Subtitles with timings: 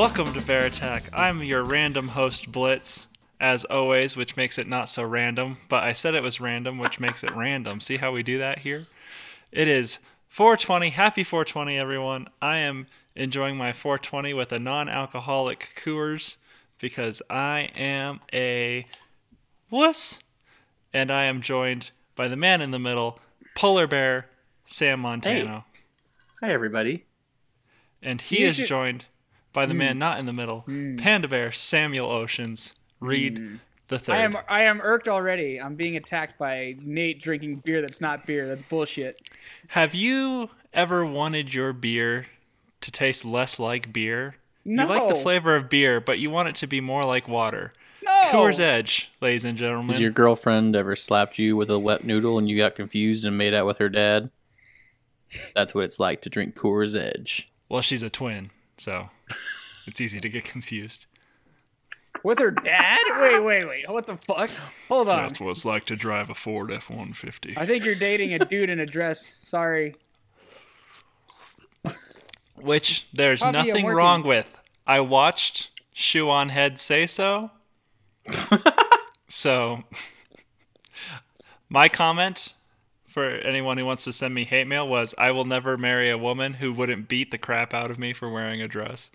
[0.00, 1.10] Welcome to Bear Attack.
[1.12, 3.06] I'm your random host, Blitz,
[3.38, 6.98] as always, which makes it not so random, but I said it was random, which
[6.98, 7.80] makes it random.
[7.80, 8.86] See how we do that here?
[9.52, 9.96] It is
[10.28, 10.88] 420.
[10.88, 12.28] Happy 420, everyone.
[12.40, 16.36] I am enjoying my 420 with a non alcoholic Coors
[16.78, 18.86] because I am a
[19.68, 20.18] wuss.
[20.94, 23.20] And I am joined by the man in the middle,
[23.54, 24.30] Polar Bear,
[24.64, 25.66] Sam Montano.
[25.74, 25.80] Hey.
[26.40, 27.04] Hi, everybody.
[28.02, 29.04] And he You is should- joined
[29.52, 29.98] by the man hmm.
[29.98, 30.96] not in the middle, hmm.
[30.96, 33.52] Panda Bear Samuel Oceans, Reed hmm.
[33.88, 34.16] the third.
[34.16, 35.60] I am I am irked already.
[35.60, 38.46] I'm being attacked by Nate drinking beer that's not beer.
[38.46, 39.20] That's bullshit.
[39.68, 42.26] Have you ever wanted your beer
[42.80, 44.36] to taste less like beer?
[44.64, 44.84] No.
[44.84, 47.72] You like the flavor of beer, but you want it to be more like water.
[48.02, 48.22] No.
[48.26, 49.90] Coors Edge, ladies and gentlemen.
[49.90, 53.36] Has your girlfriend ever slapped you with a wet noodle and you got confused and
[53.36, 54.30] made out with her dad?
[55.54, 57.50] That's what it's like to drink Coors Edge.
[57.68, 59.10] Well, she's a twin, so
[59.90, 61.06] it's easy to get confused.
[62.22, 62.98] With her dad?
[63.18, 63.90] Wait, wait, wait.
[63.90, 64.50] What the fuck?
[64.88, 65.22] Hold on.
[65.22, 67.54] That's what it's like to drive a Ford F one fifty.
[67.56, 69.24] I think you're dating a dude in a dress.
[69.24, 69.94] Sorry.
[72.56, 73.96] Which there's Puppy, I'm nothing working.
[73.96, 74.54] wrong with.
[74.86, 77.50] I watched Shoe on Head say so.
[79.28, 79.84] so,
[81.70, 82.52] my comment
[83.06, 86.18] for anyone who wants to send me hate mail was I will never marry a
[86.18, 89.10] woman who wouldn't beat the crap out of me for wearing a dress.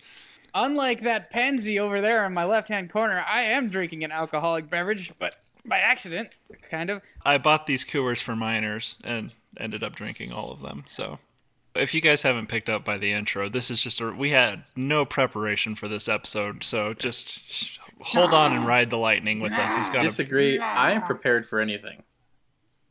[0.58, 4.70] Unlike that pansy over there in my left hand corner, I am drinking an alcoholic
[4.70, 6.30] beverage, but by accident,
[6.70, 7.02] kind of.
[7.26, 10.84] I bought these Coors for minors and ended up drinking all of them.
[10.88, 11.18] So,
[11.74, 14.62] if you guys haven't picked up by the intro, this is just a we had
[14.74, 19.76] no preparation for this episode, so just hold on and ride the lightning with us.
[19.76, 20.58] It's gonna Disagree.
[20.58, 22.02] I am prepared for anything.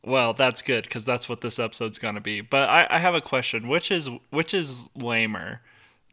[0.04, 2.42] well, that's good because that's what this episode's gonna be.
[2.42, 5.62] But I, I have a question: which is which is lamer,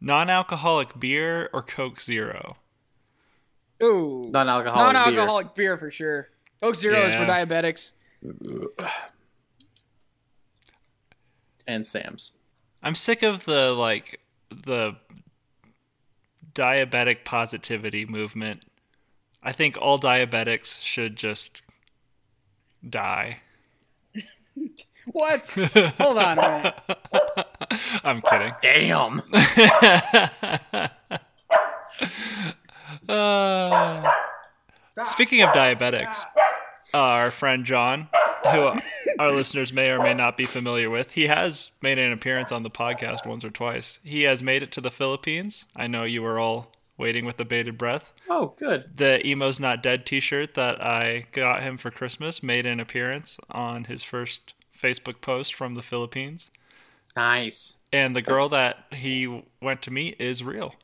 [0.04, 2.56] non-alcoholic beer or Coke Zero?
[3.82, 4.28] Ooh.
[4.30, 4.92] Non-alcoholic beer.
[4.92, 5.76] Non-alcoholic beer.
[5.76, 6.28] for sure.
[6.60, 7.92] Coke Zero is for diabetics.
[11.66, 12.32] And Sam's.
[12.82, 14.20] I'm sick of the like
[14.50, 14.96] the
[16.54, 18.64] diabetic positivity movement.
[19.42, 21.62] I think all diabetics should just
[22.88, 23.38] die.
[25.06, 25.48] What?
[25.98, 27.46] Hold on a minute.
[28.04, 28.52] I'm kidding.
[28.62, 29.22] Damn.
[33.08, 34.10] Uh,
[35.04, 36.24] speaking of diabetics,
[36.94, 38.08] our friend John,
[38.50, 38.72] who
[39.18, 42.62] our listeners may or may not be familiar with, he has made an appearance on
[42.62, 43.98] the podcast once or twice.
[44.02, 45.66] He has made it to the Philippines.
[45.76, 48.12] I know you were all waiting with the bated breath.
[48.28, 48.96] Oh, good.
[48.96, 53.38] The Emo's Not Dead t shirt that I got him for Christmas made an appearance
[53.50, 56.50] on his first Facebook post from the Philippines.
[57.16, 57.76] Nice.
[57.92, 60.74] And the girl that he went to meet is real.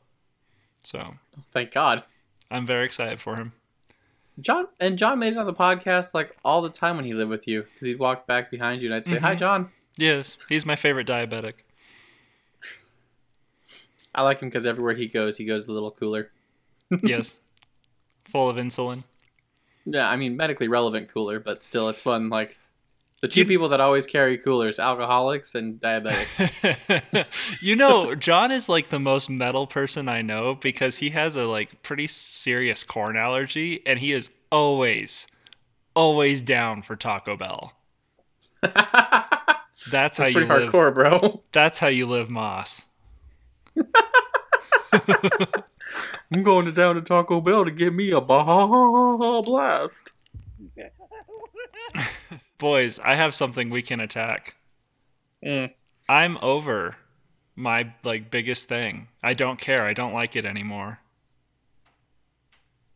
[0.83, 1.15] So
[1.51, 2.03] Thank God.
[2.49, 3.53] I'm very excited for him.
[4.39, 7.29] John and John made it on the podcast like all the time when he lived
[7.29, 9.39] with you because he'd walk back behind you and I'd say, "Hi, mm-hmm.
[9.39, 11.53] John." Yes, he's my favorite diabetic.
[14.15, 16.31] I like him because everywhere he goes, he goes a little cooler.
[17.03, 17.35] Yes.
[18.25, 19.03] Full of insulin.
[19.85, 22.29] Yeah, I mean medically relevant cooler, but still, it's fun.
[22.29, 22.57] Like
[23.21, 27.25] the two people that always carry coolers: alcoholics and diabetics.
[27.61, 31.45] you know, John is like the most metal person I know because he has a
[31.45, 35.27] like pretty serious corn allergy and he is always
[35.93, 37.73] always down for Taco Bell.
[39.89, 40.71] That's how you live.
[40.71, 41.41] hardcore, bro.
[41.51, 42.85] That's how you live Moss.
[46.31, 50.11] I'm going to down to Taco Bell to get me a Baja Blast.
[52.61, 54.53] Boys, I have something we can attack.
[55.43, 55.71] Mm.
[56.07, 56.95] I'm over
[57.55, 59.07] my like biggest thing.
[59.23, 59.87] I don't care.
[59.87, 60.99] I don't like it anymore.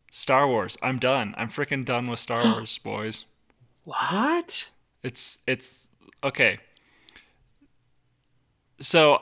[0.08, 0.78] Star Wars.
[0.82, 1.34] I'm done.
[1.36, 3.24] I'm freaking done with Star Wars, boys.
[3.82, 4.68] What?
[5.02, 5.88] It's it's
[6.22, 6.58] okay.
[8.78, 9.20] So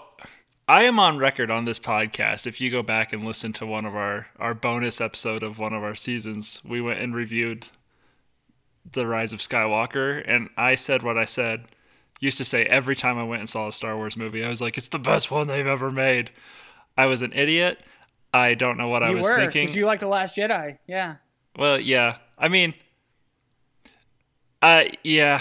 [0.68, 2.46] I am on record on this podcast.
[2.46, 5.72] If you go back and listen to one of our our bonus episode of one
[5.72, 7.68] of our seasons, we went and reviewed
[8.92, 11.64] the Rise of Skywalker, and I said what I said.
[12.20, 14.60] Used to say every time I went and saw a Star Wars movie, I was
[14.60, 16.30] like, "It's the best one they've ever made."
[16.96, 17.80] I was an idiot.
[18.32, 19.62] I don't know what I was were, thinking.
[19.64, 20.78] because you like the Last Jedi.
[20.86, 21.16] Yeah.
[21.56, 22.16] Well, yeah.
[22.38, 22.74] I mean,
[24.62, 25.40] uh, yeah,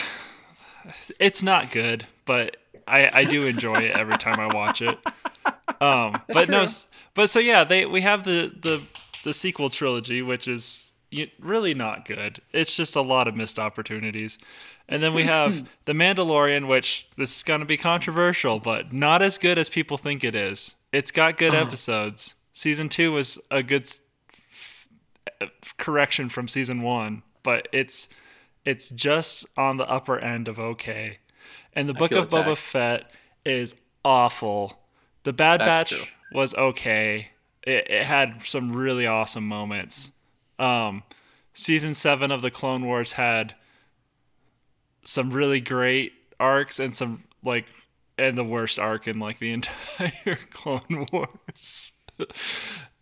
[1.20, 2.58] it's not good, but
[2.88, 4.98] I I do enjoy it every time I watch it.
[5.80, 6.64] Um, but no, true.
[6.64, 8.82] s- but so yeah, they we have the the
[9.24, 10.92] the sequel trilogy, which is
[11.40, 12.42] really not good.
[12.52, 14.38] It's just a lot of missed opportunities.
[14.88, 15.66] And then we hmm, have hmm.
[15.86, 19.98] The Mandalorian, which this is going to be controversial, but not as good as people
[19.98, 20.76] think it is.
[20.92, 21.66] It's got good uh-huh.
[21.68, 22.36] episodes.
[22.54, 23.88] Season two was a good
[24.52, 24.88] f-
[25.78, 28.10] correction from season one, but it's
[28.66, 31.18] it's just on the upper end of okay.
[31.74, 32.56] And the Book of Boba.
[32.56, 33.10] Fett
[33.46, 33.76] is
[34.06, 34.80] awful.
[35.24, 36.08] The Bad That's Batch true.
[36.32, 37.30] was okay.
[37.66, 40.12] It, it had some really awesome moments.
[40.60, 41.04] Um,
[41.54, 43.56] season seven of the Clone Wars had
[45.06, 47.66] some really great arcs and some like
[48.18, 51.94] and the worst arc in like the entire Clone Wars.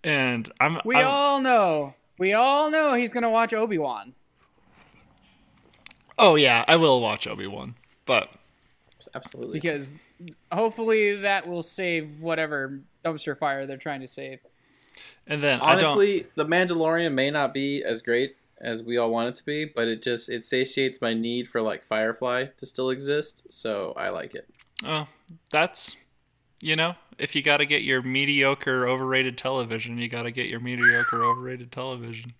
[0.03, 1.95] and I'm We I'm- all know.
[2.17, 4.13] We all know he's gonna watch Obi Wan.
[6.17, 7.75] oh yeah, I will watch Obi Wan,
[8.05, 8.29] but
[9.15, 9.53] Absolutely.
[9.59, 9.95] because
[10.51, 14.39] hopefully that will save whatever dumpster fire they're trying to save.
[15.27, 15.85] And then I don't.
[15.85, 19.65] Honestly, The Mandalorian may not be as great as we all want it to be,
[19.65, 24.09] but it just it satiates my need for like Firefly to still exist, so I
[24.09, 24.47] like it.
[24.85, 25.07] Oh,
[25.51, 25.95] that's
[26.61, 30.47] you know, if you got to get your mediocre overrated television, you got to get
[30.47, 32.33] your mediocre overrated television.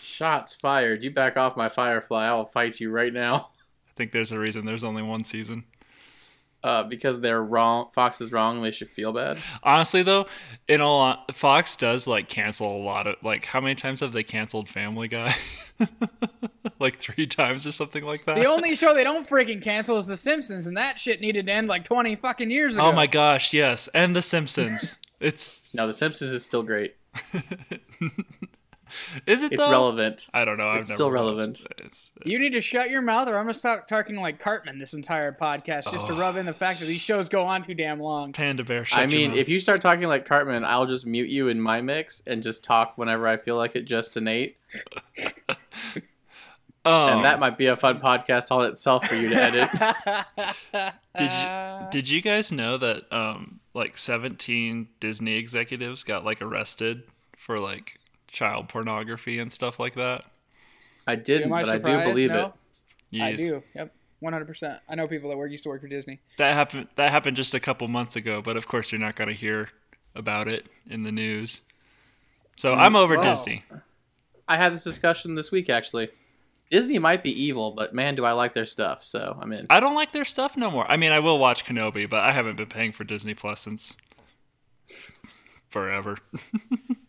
[0.00, 1.04] Shots fired.
[1.04, 3.50] You back off my Firefly, I will fight you right now.
[3.88, 5.64] I think there's a reason there's only one season.
[6.64, 7.88] Uh, because they're wrong.
[7.92, 8.62] Fox is wrong.
[8.62, 9.38] They should feel bad.
[9.62, 10.26] Honestly, though,
[10.66, 14.10] in all hon- Fox does like cancel a lot of like how many times have
[14.12, 15.36] they canceled Family Guy?
[16.80, 18.34] like three times or something like that.
[18.36, 21.52] The only show they don't freaking cancel is The Simpsons, and that shit needed to
[21.52, 22.86] end like 20 fucking years ago.
[22.86, 24.98] oh my gosh, yes, and The Simpsons.
[25.20, 26.96] it's No, The Simpsons is still great.
[29.26, 29.70] is it It's though?
[29.70, 30.26] relevant.
[30.34, 30.68] I don't know.
[30.68, 31.60] I've It's still relevant.
[31.60, 31.80] it.
[31.84, 34.94] It's, You need to shut your mouth, or I'm gonna stop talking like Cartman this
[34.94, 38.00] entire podcast just to rub in the fact that these shows go on too damn
[38.00, 38.32] long.
[38.32, 38.84] Panda Bear.
[38.84, 39.38] Shut I your mean, mouth.
[39.38, 42.62] if you start talking like Cartman, I'll just mute you in my mix and just
[42.64, 44.56] talk whenever I feel like it, just to Nate.
[46.84, 49.68] oh, And that might be a fun podcast all itself for you to edit.
[51.18, 57.02] Did you, did you guys know that um like 17 Disney executives got like arrested
[57.36, 60.24] for like child pornography and stuff like that?
[61.06, 62.08] I didn't, Am I but I do surprised?
[62.10, 62.52] believe No?
[63.12, 63.22] it.
[63.22, 63.62] I do.
[63.74, 63.94] Yep.
[64.22, 64.80] 100%.
[64.88, 66.18] I know people that work used to work for Disney.
[66.38, 69.28] That happened that happened just a couple months ago, but of course you're not going
[69.28, 69.70] to hear
[70.14, 71.60] about it in the news.
[72.56, 73.22] So I'm over Wow.
[73.22, 73.64] Disney.
[74.48, 76.08] I had this discussion this week actually.
[76.70, 79.02] Disney might be evil, but man, do I like their stuff.
[79.04, 79.66] So I'm in.
[79.70, 80.90] I don't like their stuff no more.
[80.90, 83.96] I mean, I will watch Kenobi, but I haven't been paying for Disney Plus since
[85.70, 86.18] forever.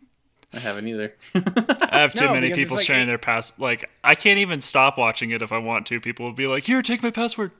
[0.53, 1.13] I haven't either.
[1.35, 3.53] I have too No, many people like sharing eight- their pass.
[3.59, 5.99] Like I can't even stop watching it if I want to.
[5.99, 7.51] People will be like, "Here, take my password."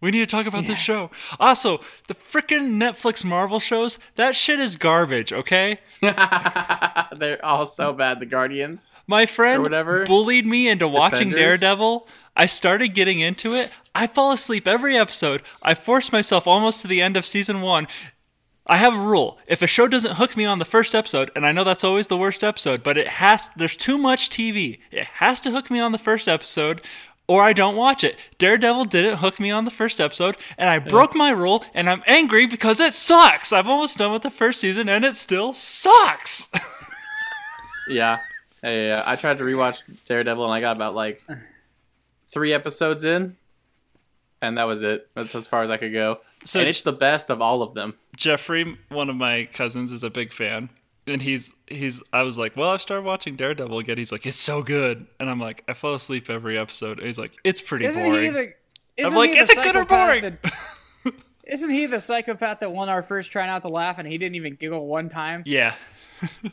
[0.00, 1.10] We need to talk about this show.
[1.40, 5.78] Also, the freaking Netflix Marvel shows, that shit is garbage, okay?
[6.02, 8.20] They're all so bad.
[8.20, 8.94] The Guardians.
[9.06, 10.04] My friend whatever.
[10.04, 12.06] bullied me into watching Daredevil.
[12.36, 13.70] I started getting into it.
[13.94, 15.42] I fall asleep every episode.
[15.62, 17.86] I force myself almost to the end of season one.
[18.66, 19.38] I have a rule.
[19.46, 22.06] If a show doesn't hook me on the first episode, and I know that's always
[22.06, 24.78] the worst episode, but it has there's too much TV.
[24.90, 26.80] It has to hook me on the first episode
[27.26, 28.16] or I don't watch it.
[28.38, 32.02] Daredevil didn't hook me on the first episode, and I broke my rule, and I'm
[32.06, 33.50] angry because it sucks.
[33.50, 36.50] I'm almost done with the first season, and it still sucks.
[37.88, 38.20] Yeah.
[38.62, 39.02] Yeah, yeah.
[39.04, 41.22] I tried to rewatch Daredevil and I got about like
[42.32, 43.36] three episodes in,
[44.40, 45.10] and that was it.
[45.14, 46.20] That's as far as I could go.
[46.44, 47.94] So and it's the best of all of them.
[48.16, 50.68] Jeffrey, one of my cousins, is a big fan,
[51.06, 52.02] and he's he's.
[52.12, 53.96] I was like, well, I've started watching Daredevil again.
[53.98, 56.98] He's like, it's so good, and I'm like, I fall asleep every episode.
[56.98, 58.24] And he's like, it's pretty Isn't boring.
[58.24, 58.52] he the?
[58.96, 59.88] Isn't like, he the "Is it good or psychopath
[60.22, 64.06] boring?" that- isn't he the psychopath that won our first try not to laugh and
[64.08, 65.42] he didn't even giggle one time?
[65.46, 65.74] yeah,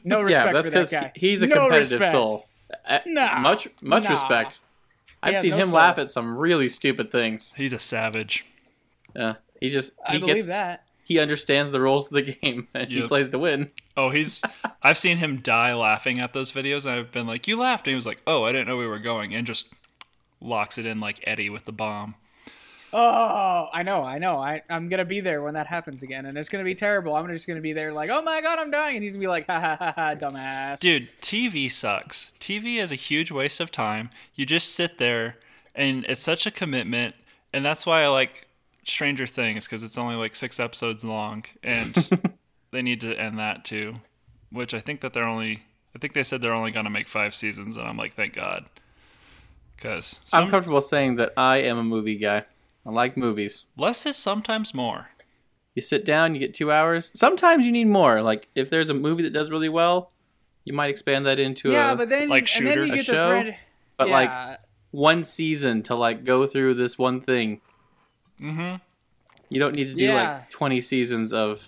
[0.04, 1.12] No respect Yeah, that's for that because guy.
[1.16, 2.12] he's a No competitive respect.
[2.12, 2.48] soul.
[2.88, 3.40] Uh, Nah.
[3.40, 4.10] much much Nah.
[4.12, 4.60] respect.
[5.24, 5.76] I've seen no him soul.
[5.76, 7.54] laugh at some really stupid things.
[7.56, 8.44] he's a savage.
[9.16, 10.84] Yeah, he just I he believe gets that.
[11.06, 13.72] he understands the rules of the game and he plays to win.
[13.96, 14.42] Oh, he's.
[14.84, 17.92] I've seen him die laughing at those videos, and I've been like, you laughed, and
[17.92, 19.70] he was like, oh, I didn't know we were going, and just
[20.42, 22.16] locks it in like Eddie with the bomb.
[22.94, 24.38] Oh, I know, I know.
[24.38, 27.16] I, I'm gonna be there when that happens again, and it's gonna be terrible.
[27.16, 29.28] I'm just gonna be there like, oh my god, I'm dying, and he's gonna be
[29.30, 30.80] like, ha ha ha ha, dumbass.
[30.82, 32.34] Dude, TV sucks.
[32.42, 34.10] TV is a huge waste of time.
[34.36, 35.38] You just sit there,
[35.74, 37.16] and it's such a commitment,
[37.54, 38.46] and that's why I like
[38.86, 41.94] Stranger Things because it's only like six episodes long, and
[42.72, 43.96] they need to end that too.
[44.52, 45.64] Which I think that they're only.
[45.96, 48.66] I think they said they're only gonna make five seasons, and I'm like, thank God.
[49.76, 52.44] Because I'm comfortable saying that I am a movie guy.
[52.86, 53.66] I like movies.
[53.78, 55.10] less is sometimes more.
[55.76, 57.12] You sit down, you get two hours.
[57.16, 58.22] Sometimes you need more.
[58.22, 60.12] Like if there's a movie that does really well,
[60.66, 62.86] you might expand that into yeah, a but then like and then Shooter?
[62.88, 63.14] you A show?
[63.14, 63.58] the thread.
[63.98, 64.60] but yeah, like
[64.92, 67.62] one season to like go through this one thing.
[68.42, 68.76] Mm-hmm.
[69.50, 70.34] You don't need to do Yeah.
[70.40, 71.68] like 20 seasons of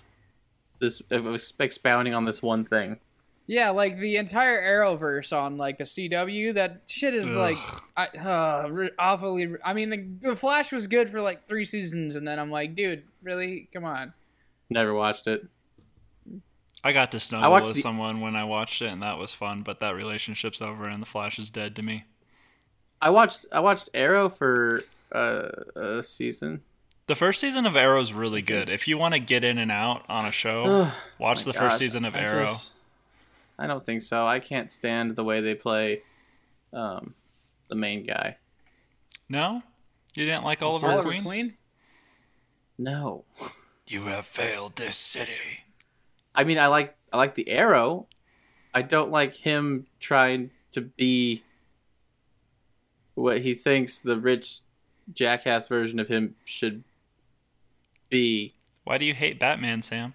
[0.80, 1.26] this of
[1.60, 2.98] expounding on this one thing.
[3.46, 6.54] Yeah, like the entire Arrowverse on like the CW.
[6.54, 7.36] That shit is Ugh.
[7.36, 7.58] like
[7.94, 9.54] I, uh, awfully.
[9.62, 12.74] I mean, the, the Flash was good for like three seasons, and then I'm like,
[12.74, 13.68] dude, really?
[13.72, 14.14] Come on.
[14.70, 15.46] Never watched it.
[16.82, 19.62] I got to snuggle with the- someone when I watched it, and that was fun.
[19.62, 22.04] But that relationship's over, and the Flash is dead to me.
[23.02, 24.82] I watched I watched Arrow for
[25.14, 26.62] uh, a season.
[27.06, 28.68] The first season of Arrow is really good.
[28.68, 31.78] If you want to get in and out on a show, watch the gosh, first
[31.78, 32.44] season of I Arrow.
[32.46, 32.72] just-
[33.58, 34.26] I don't think so.
[34.26, 36.02] I can't stand the way they play
[36.72, 37.14] um,
[37.68, 38.36] the main guy.
[39.28, 39.62] No,
[40.14, 41.22] you didn't like Oliver Oliver Queen?
[41.22, 41.54] Queen?
[42.78, 43.24] No.
[43.86, 45.64] You have failed this city.
[46.34, 48.08] I mean, I like I like the Arrow.
[48.74, 51.44] I don't like him trying to be
[53.14, 54.60] what he thinks the rich
[55.12, 56.82] jackass version of him should
[58.08, 60.14] be Why do you hate Batman, Sam?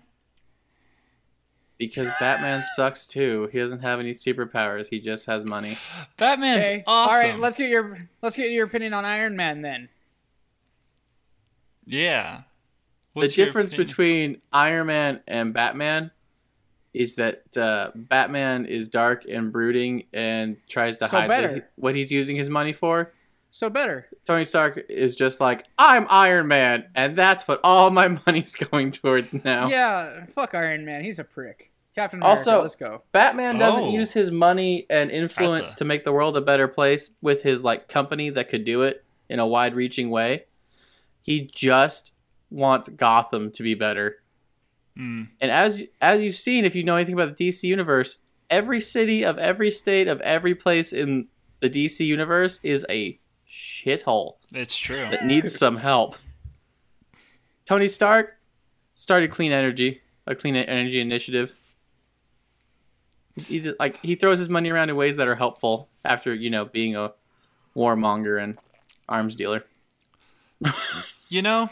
[1.78, 3.48] because Batman sucks too.
[3.54, 4.90] He doesn't have any superpowers.
[4.90, 5.78] He just has money.
[6.18, 6.84] Batman's Okay.
[6.86, 7.16] awesome.
[7.16, 9.88] All right, let's get your let's get your opinion on Iron Man then.
[11.86, 12.42] yeah.
[13.14, 13.88] What's the difference opinion?
[13.88, 16.12] between Iron Man and Batman
[16.94, 21.54] is that uh, Batman is dark and brooding and tries to So hide better.
[21.56, 23.14] the- what he's using his money for.
[23.52, 24.08] So better.
[24.26, 28.92] Tony Stark is just like, I'm Iron Man, and that's what all my money's going
[28.92, 29.68] towards now.
[29.68, 31.04] Yeah, fuck Iron Man.
[31.04, 31.72] He's a prick.
[31.96, 32.40] Captain America.
[32.40, 33.02] Also- let's go.
[33.12, 33.92] Batman doesn't Oh.
[33.92, 37.64] use his money and influence a- to make the world a better place with his
[37.64, 40.46] like company that could do it in a wide-reaching way.
[41.22, 42.12] He just
[42.52, 44.18] wants Gotham to be better.
[44.98, 48.80] Mm, And as as you've seen, if you know anything about the DC universe, every
[48.82, 51.28] city of every state of every place in
[51.62, 53.20] the DC universe is a
[53.52, 55.08] shithole it's true.
[55.10, 56.18] that needs some help.
[57.66, 58.38] Tony Stark
[58.94, 61.56] started clean energy, a clean energy initiative.
[63.48, 66.50] He just, like he throws his money around in ways that are helpful after you
[66.50, 67.14] know being a
[67.76, 68.58] warmonger and
[69.08, 69.64] arms dealer.
[71.30, 71.70] You know,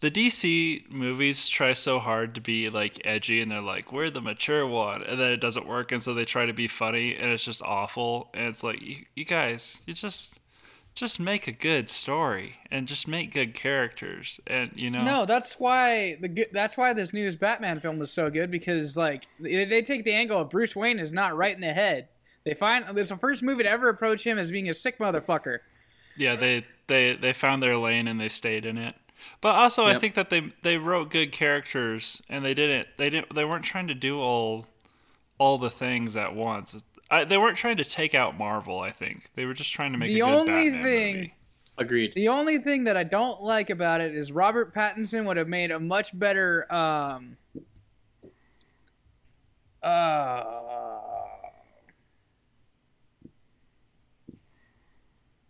[0.00, 4.20] the DC movies try so hard to be like edgy and they're like, we're the
[4.20, 5.02] mature one.
[5.02, 5.90] And then it doesn't work.
[5.92, 8.28] And so they try to be funny and it's just awful.
[8.34, 10.40] And it's like, you, you guys, you just.
[10.94, 15.04] Just make a good story and just make good characters, and you know.
[15.04, 19.26] No, that's why the that's why this newest Batman film was so good because like
[19.38, 22.08] they, they take the angle of Bruce Wayne is not right in the head.
[22.44, 25.58] They find it's the first movie to ever approach him as being a sick motherfucker.
[26.16, 28.94] Yeah, they they they found their lane and they stayed in it.
[29.40, 33.34] But also, I think that they they wrote good characters and they didn't they didn't
[33.34, 34.66] they weren't trying to do all
[35.38, 36.82] all the things at once.
[37.10, 38.80] I, they weren't trying to take out Marvel.
[38.80, 41.32] I think they were just trying to make The a good only Batman thing- movie.
[41.78, 42.14] Agreed.
[42.14, 45.70] The only thing that I don't like about it is Robert Pattinson would have made
[45.70, 47.36] a much better um
[49.82, 50.44] uh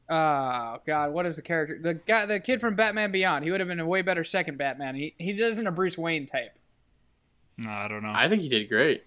[0.09, 1.13] Oh God!
[1.13, 1.79] What is the character?
[1.81, 3.45] The guy, the kid from Batman Beyond.
[3.45, 4.95] He would have been a way better second Batman.
[4.95, 6.57] He he isn't a Bruce Wayne type.
[7.59, 8.13] No, I don't know.
[8.15, 9.05] I think he did great.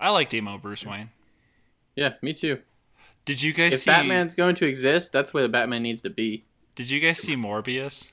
[0.00, 1.10] I liked emo Bruce Wayne.
[1.96, 2.60] Yeah, me too.
[3.24, 3.90] Did you guys If see?
[3.90, 6.44] Batman's going to exist, that's where the Batman needs to be.
[6.76, 8.08] Did you guys see Morbius?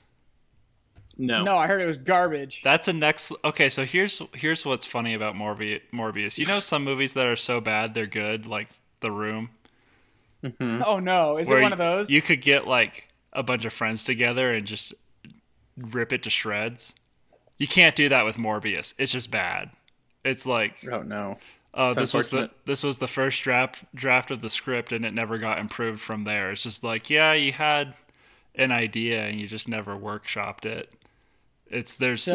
[1.16, 1.42] No.
[1.42, 2.62] No, I heard it was garbage.
[2.62, 3.32] That's a next.
[3.44, 6.36] Okay, so here's here's what's funny about Morbi- Morbius.
[6.36, 8.68] You know some movies that are so bad they're good, like
[9.00, 9.50] The Room.
[10.44, 10.82] Mm-hmm.
[10.84, 12.10] oh no, is it one of those?
[12.10, 14.94] You could get like a bunch of friends together and just
[15.76, 16.94] rip it to shreds.
[17.58, 18.94] You can't do that with Morbius.
[18.98, 19.70] It's just bad.
[20.24, 21.38] It's like Oh no.
[21.74, 25.14] oh, this was the this was the first draft draft of the script, and it
[25.14, 26.50] never got improved from there.
[26.50, 27.94] It's just like yeah, you had
[28.54, 30.92] an idea and you just never workshopped it.
[31.68, 32.34] It's there's so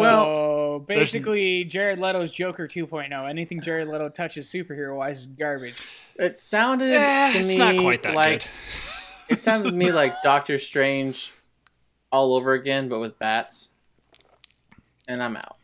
[0.86, 3.30] basically, Jared Leto's Joker 2.0.
[3.30, 5.76] Anything Jared Leto touches superhero wise is garbage.
[6.16, 9.34] It sounded Eh, to it's me not quite that like good.
[9.34, 11.32] it sounded to me like Doctor Strange
[12.12, 13.70] all over again, but with bats.
[15.08, 15.58] And I'm out.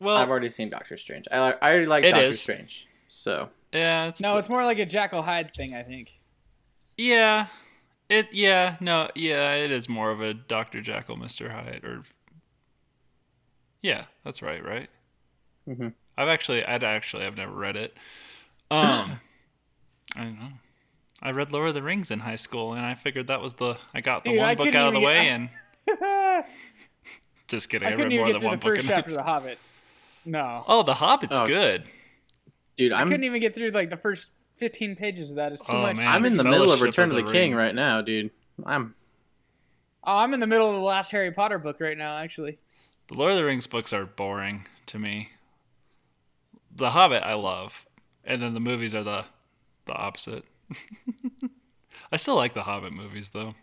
[0.00, 1.26] Well, I've already seen Doctor Strange.
[1.30, 2.40] I, li- I already like Doctor is.
[2.40, 2.88] Strange.
[3.08, 6.10] So yeah, it's No, it's more like a Jekyll Hyde thing, I think.
[6.96, 7.46] Yeah.
[8.08, 10.80] It yeah, no, yeah, it is more of a Dr.
[10.80, 11.48] Jekyll, Mr.
[11.48, 12.02] Hyde or
[13.82, 14.88] Yeah, that's right, right?
[15.68, 15.94] Mhm.
[16.16, 17.94] I've actually I'd actually I've never read it.
[18.70, 19.20] Um
[20.16, 20.48] I don't know.
[21.22, 23.76] I read Lord of the Rings in high school and I figured that was the
[23.94, 26.44] I got the Dude, one I book out of the way get- and
[27.48, 28.76] just kidding, I, read couldn't even more get than through one the book.
[28.76, 29.58] first in chapter of The Hobbit.
[30.24, 30.64] No.
[30.68, 31.46] Oh, The Hobbit's Oh.
[31.46, 31.84] good.
[32.76, 35.52] dude, I I'm couldn't even get through like the first 15 pages of that.
[35.52, 35.96] It's too Oh, much.
[35.96, 36.06] man.
[36.06, 38.30] I'm in the middle of Return of of the, the King right now, dude.
[38.64, 38.94] I'm
[40.04, 42.58] Oh, I'm in the middle of the last Harry Potter book right now, actually.
[43.10, 45.30] The Lord of the Rings books are boring to me.
[46.70, 47.84] The Hobbit I love,
[48.24, 49.24] and then the movies are the
[49.86, 50.44] the opposite.
[52.12, 53.56] I still like the Hobbit movies though.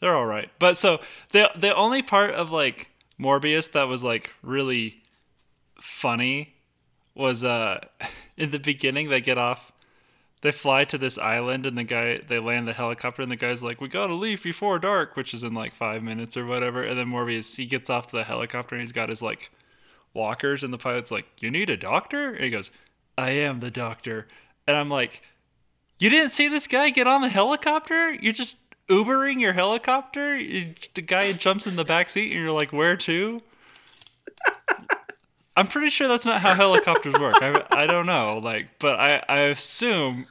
[0.00, 0.50] They're all right.
[0.58, 1.00] But so
[1.32, 5.02] the the only part of like Morbius that was like really
[5.78, 6.54] funny
[7.14, 7.80] was uh
[8.38, 9.72] in the beginning they get off
[10.42, 13.62] they fly to this island and the guy they land the helicopter and the guy's
[13.62, 16.82] like we gotta leave before dark which is in like five minutes or whatever.
[16.82, 19.50] And then morbius he gets off the helicopter and he's got his like
[20.14, 22.34] walkers and the pilot's like you need a doctor?
[22.34, 22.70] And he goes
[23.16, 24.26] i am the doctor.
[24.66, 25.22] And i'm like
[25.98, 28.12] you didn't see this guy get on the helicopter?
[28.14, 28.56] You're just
[28.88, 30.36] ubering your helicopter?
[30.36, 33.40] The guy jumps in the back seat and you're like where to
[35.56, 37.36] I'm pretty sure that's not how helicopters work.
[37.40, 40.26] I, I don't know, like, but I, I assume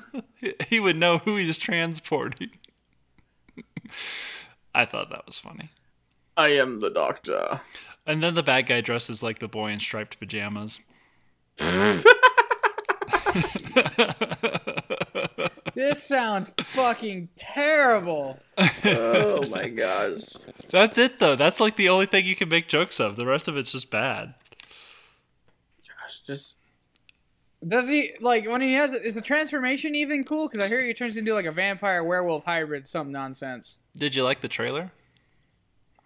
[0.66, 2.50] he would know who he's transporting.
[4.74, 5.70] I thought that was funny.
[6.36, 7.60] I am the doctor.
[8.06, 10.80] And then the bad guy dresses like the boy in striped pajamas.
[15.78, 18.40] This sounds fucking terrible.
[18.84, 20.22] oh my gosh.
[20.70, 21.36] That's it though.
[21.36, 23.14] That's like the only thing you can make jokes of.
[23.14, 24.34] The rest of it's just bad.
[26.28, 26.56] Gosh, just
[27.66, 30.46] Does he like when he has is the transformation even cool?
[30.46, 33.78] Because I hear he turns into like a vampire werewolf hybrid, some nonsense.
[33.96, 34.92] Did you like the trailer?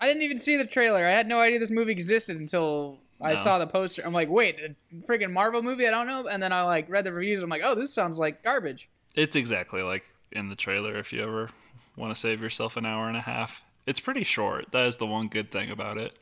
[0.00, 1.06] I didn't even see the trailer.
[1.06, 4.02] I had no idea this movie existed until I saw the poster.
[4.04, 4.74] I'm like, wait, a
[5.06, 5.86] freaking Marvel movie?
[5.86, 6.26] I don't know.
[6.26, 7.40] And then I like read the reviews.
[7.40, 8.88] I'm like, oh, this sounds like garbage.
[9.14, 11.50] It's exactly like in the trailer if you ever
[11.96, 13.62] want to save yourself an hour and a half.
[13.86, 14.72] It's pretty short.
[14.72, 16.18] That is the one good thing about it.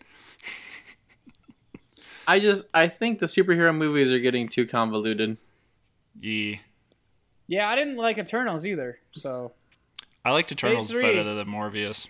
[2.31, 5.37] I just I think the superhero movies are getting too convoluted.
[6.21, 6.61] Ye.
[7.49, 8.99] Yeah, I didn't like Eternals either.
[9.11, 9.51] So
[10.25, 11.03] I liked Eternals three.
[11.03, 12.07] better than Morbius.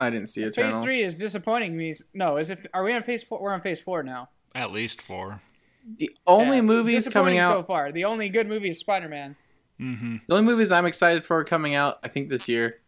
[0.00, 0.76] I didn't see Eternals.
[0.76, 1.92] phase three is disappointing me.
[2.14, 2.68] No, is it?
[2.72, 3.42] Are we on phase four?
[3.42, 4.28] We're on phase four now.
[4.54, 5.40] At least four.
[5.98, 7.50] the only Yeah, movies coming out.
[7.50, 7.90] so far.
[7.90, 9.34] The only good movie is Spider Man.
[9.80, 10.16] Mm-hmm.
[10.28, 12.78] The only movies I'm excited for coming out, I think this year,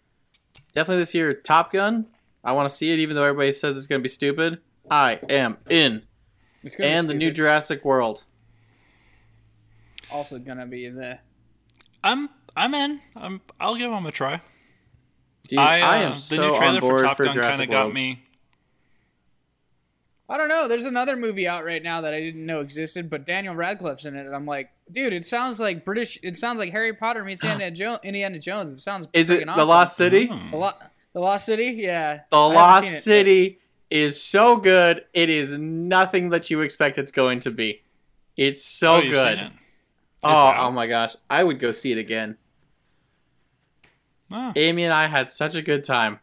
[0.72, 2.06] definitely this year, Top Gun.
[2.44, 4.60] I want to see it, even though everybody says it's going to be stupid.
[4.88, 6.02] I am in.
[6.62, 7.30] It's gonna be And the new.
[7.32, 8.22] Jurassic World.
[10.12, 11.18] also gonna be the.
[12.04, 13.00] I'm I'm in.
[13.16, 14.40] I'm I'll give them a try.
[15.48, 17.32] Dude, I, uh, I am the so new trailer on board for Top for Gun
[17.34, 17.94] kind Jurassic of got World.
[17.94, 18.24] me.
[20.28, 20.68] I don't know.
[20.68, 24.14] There's another movie out right now that I didn't know existed, but Daniel Radcliffe's in
[24.14, 26.20] it, and I'm like, dude, it sounds like British.
[26.22, 28.70] It sounds like Harry Potter meets Indiana, jo- Indiana Jones.
[28.70, 29.64] It sounds Is it freaking The.
[29.64, 30.26] Lost City?
[30.26, 30.50] Hmm.
[30.52, 30.72] The, Lo-
[31.14, 31.64] the Lost City?
[31.76, 32.20] Yeah.
[32.30, 33.59] The I Lost seen it, City
[33.90, 35.04] is so good.
[35.12, 37.82] It is nothing that you expect it's going to be.
[38.36, 39.38] It's so oh, good.
[39.38, 39.52] seen it?
[40.22, 40.58] Oh, out.
[40.58, 41.16] oh my gosh.
[41.28, 42.36] I would go see it again.
[44.32, 46.20] Oh, Amy and I had such a good time.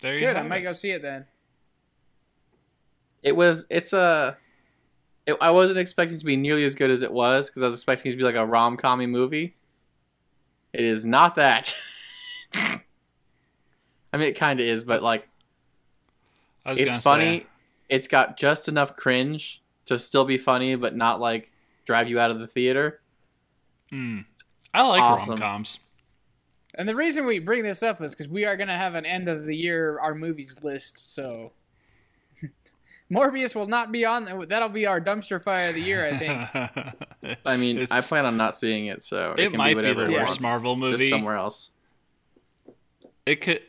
[0.00, 0.36] there but- you Good.
[0.36, 0.62] I might it.
[0.62, 1.26] go see it then.
[3.22, 4.36] It was, it's a.
[5.26, 7.66] It, I wasn't expecting it to be nearly as good as it was because I
[7.66, 9.54] was expecting it to be like a rom com movie.
[10.72, 11.76] It is not that.
[12.54, 12.80] I
[14.14, 15.31] mean, it kind of is, but That's- like, I was
[16.66, 17.40] it's funny.
[17.40, 17.46] Say,
[17.88, 21.50] It's got just enough cringe to still be funny, but not like
[21.84, 23.00] drive you out of the theater.
[23.92, 24.24] mm,
[24.72, 25.30] I like Awesome.
[25.30, 25.78] rom coms.
[26.74, 29.28] And the reason we bring this up is because we are gonna have an end
[29.28, 31.14] of the year our movies list.
[31.14, 31.52] So
[33.10, 34.24] Morbius will not be on.
[34.24, 37.38] the- That'll be our dumpster fire of the year, I think.
[37.44, 39.76] I mean, I plan on not seeing it, so it, It can might be be
[39.88, 40.96] whatever the worst wants, Marvel movie.
[40.96, 41.68] just somewhere else.
[43.26, 43.62] It could.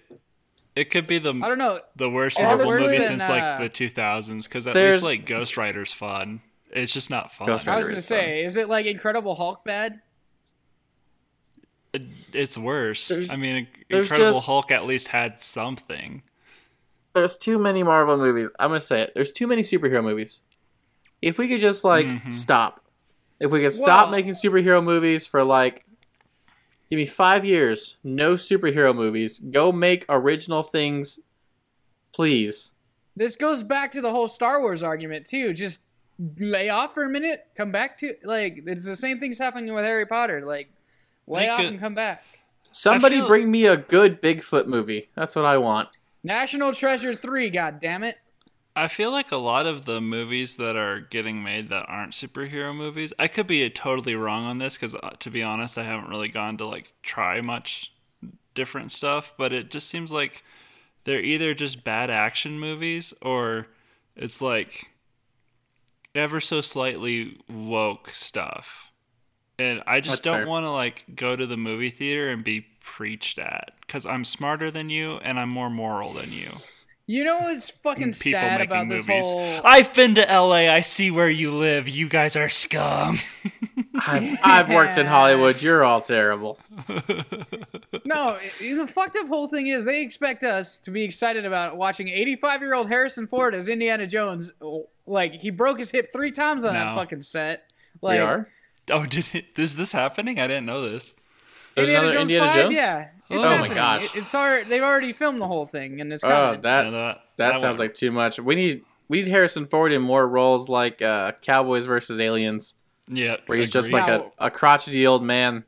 [0.76, 1.80] It could be the I don't know.
[1.96, 4.96] the worst Is Marvel worse movie than, since uh, like the 2000s because at There's-
[4.96, 6.42] least like Ghost Rider's fun.
[6.72, 7.46] It's just not fun.
[7.48, 10.02] Ghost I was gonna is say, is it like Incredible Hulk bad?
[11.94, 12.02] It-
[12.34, 13.08] It's worse.
[13.08, 16.24] There's- I mean, there's Incredible just- Hulk at least had something.
[17.14, 18.50] There's too many Marvel movies.
[18.60, 19.12] I'm gonna say it.
[19.14, 20.40] There's too many superhero movies.
[21.22, 22.34] If we could just like Mhm.
[22.34, 22.84] stop,
[23.40, 25.83] if we could stop Well- making superhero movies for like,
[26.90, 29.40] give me five years, no superhero movies.
[29.40, 31.20] Go make original things,
[32.14, 32.72] please.
[33.16, 35.54] This goes back to the whole Star Wars argument too.
[35.54, 35.82] Just
[36.40, 39.84] lay off for a minute, come back to like it's the same thing's happening with
[39.84, 40.44] Harry Potter.
[40.46, 40.70] Like
[41.28, 42.24] lay They off could- and come back.
[42.72, 45.10] Somebody feel- bring me a good Bigfoot movie.
[45.16, 45.90] That's what I want.
[46.24, 48.16] National Treasure three, god damn it.
[48.76, 52.76] I feel like a lot of the movies that are getting made that aren't superhero
[52.76, 53.14] movies.
[53.20, 56.30] I could be totally wrong on this because, uh, to be honest, I haven't really
[56.30, 57.94] gone to like try much
[58.56, 59.34] different stuff.
[59.38, 60.44] But it just seems like
[61.04, 63.68] they're either just bad action movies or
[64.16, 64.92] it's like
[66.16, 68.92] ever so slightly woke stuff.
[69.60, 72.66] And I just That's don't want to like go to the movie theater and be
[72.82, 76.50] preached at because I'm smarter than you and I'm more moral than you.
[77.06, 79.26] You know what's fucking People sad making about this movies.
[79.26, 79.62] whole?
[79.66, 80.72] I've been to LA.
[80.72, 81.90] I see where you live.
[81.90, 83.18] You guys are scum.
[84.08, 85.62] I've, I've worked in Hollywood.
[85.62, 86.60] You're all terrible.
[88.06, 92.10] No, the fucked up whole thing is they expect us to be excited about watching
[92.10, 94.52] 85 year old Harrison Ford as Indiana Jones.
[95.08, 97.72] Like he broke his hip three times on that fucking set.
[98.02, 98.50] Like we are.
[98.92, 99.46] oh, did it?
[99.58, 100.38] Is this happening?
[100.40, 101.14] I didn't know this.
[101.76, 102.62] There's Indiana another Jones Indiana 5?
[102.64, 102.76] Jones.
[102.76, 103.10] Yeah.
[103.34, 104.04] It's Oh my gosh.
[104.06, 106.62] It- it's already, they've already filmed the whole thing and it's Oh, coming.
[106.62, 108.40] that's Yeah, that, that- that sounds one- like too much.
[108.40, 112.74] We need we need Harrison Ford in more roles like uh, Cowboys versus Aliens,
[113.08, 115.66] Yeah, where he's just like a, Now- a crotchety old man.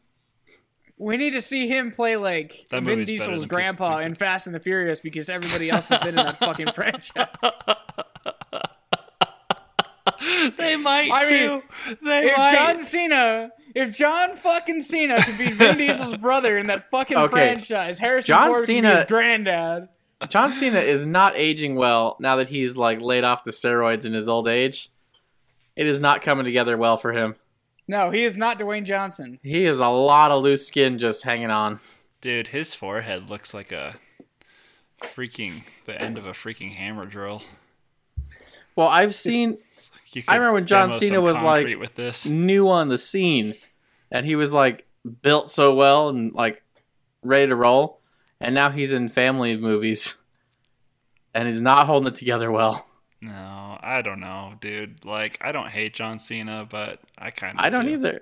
[0.97, 4.55] we need to see him play like That Vin Diesel's grandpa Peter- in Fast and
[4.55, 7.27] the Furious because everybody else has been in that fucking franchise.
[10.57, 11.61] they might I mean.
[12.03, 12.51] They If might.
[12.53, 17.31] John Cena, if John fucking Cena could be Vin Diesel's brother in that fucking Okay.
[17.31, 19.89] franchise, Harrison John Ford could be Cena- his granddad.
[20.29, 24.13] John Cena is not aging well now that he's like laid off the steroids in
[24.13, 24.89] his old age.
[25.75, 27.35] It is not coming together well for him.
[27.87, 29.39] No, he is not Dwayne Johnson.
[29.43, 31.79] He has a lot of loose skin just hanging on.
[32.21, 33.97] Dude, his forehead looks like a
[35.01, 37.43] freaking the end of a freaking hammer drill.
[38.75, 39.57] Well, I've seen You
[40.27, 42.25] I remember when John Cena was, like, with this.
[42.25, 43.53] new on the scene,
[44.11, 44.87] and he was like
[45.21, 46.63] built so well and like
[47.21, 48.01] ready to roll,
[48.39, 50.15] and now he's in family movies,
[51.33, 52.87] and he's not holding it together well.
[53.21, 55.03] No, I don't know, dude.
[55.05, 57.65] Like, I don't hate John Cena, but I kind of.
[57.65, 58.21] I don't either.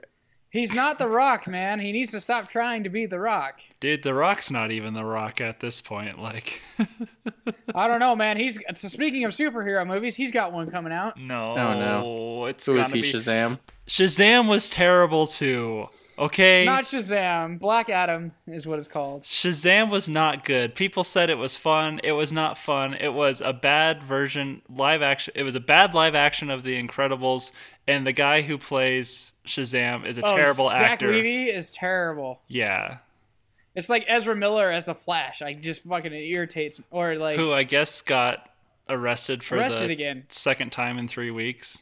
[0.54, 1.80] He's not The Rock, man.
[1.80, 3.60] He needs to stop trying to be The Rock.
[3.80, 6.20] Dude, The Rock's not even The Rock at this point.
[6.20, 6.62] Like,
[7.76, 8.38] I don't know, man.
[8.38, 11.18] He's so speaking of superhero movies, he's got one coming out.
[11.18, 12.46] no, Oh, no.
[12.46, 13.02] it's Who is he?
[13.02, 13.58] be Shazam.
[13.88, 15.88] Shazam was terrible too.
[16.20, 17.58] Okay, Not Shazam.
[17.58, 19.24] Black Adam is what it's called.
[19.24, 20.76] Shazam was not good.
[20.76, 22.00] People said it was fun.
[22.04, 22.94] It was not fun.
[22.94, 25.34] It was a bad version live action.
[25.36, 27.52] It was a bad live action of The Incredibles,
[27.88, 31.12] and the guy who plays Shazam is a Oh, terrible Zach actor.
[31.12, 32.42] Levi is terrible.
[32.48, 32.98] Yeah,
[33.76, 35.42] It's like Ezra Miller as the Flash.
[35.42, 38.50] I just fucking irritates or like who I guess got
[38.88, 40.26] arrested for arrested the again.
[40.30, 41.80] second time in three weeks.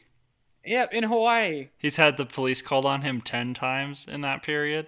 [0.64, 1.68] Yep, in Hawaii.
[1.78, 4.86] He's had the police called on him ten times in that period.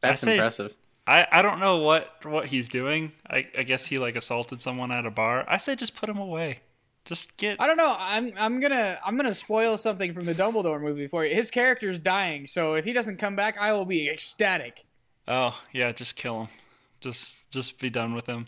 [0.00, 0.76] That's I say- impressive.
[1.06, 3.12] I, I don't know what what he's doing.
[3.28, 5.44] I, I guess he like assaulted someone at a bar.
[5.46, 6.60] I say just put him away.
[7.04, 7.94] Just get I don't know.
[7.98, 11.34] I'm I'm gonna I'm gonna spoil something from the Dumbledore movie for you.
[11.34, 14.84] His character's dying, so if he doesn't come back, I will be ecstatic.
[15.28, 16.48] Oh yeah, just kill him.
[17.00, 18.46] Just just be done with him.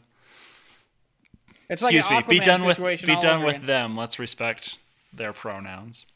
[1.69, 2.37] It's Excuse like me.
[2.37, 3.67] an Be done with be done with again.
[3.67, 3.97] them.
[3.97, 4.79] Let's respect
[5.13, 6.07] their pronouns.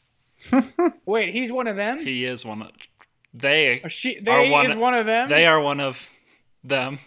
[1.06, 1.98] Wait, he's one of them.
[1.98, 2.70] He is one of
[3.34, 5.28] they Or she, are they one- is one of them.
[5.28, 6.08] they are one of
[6.64, 6.98] them.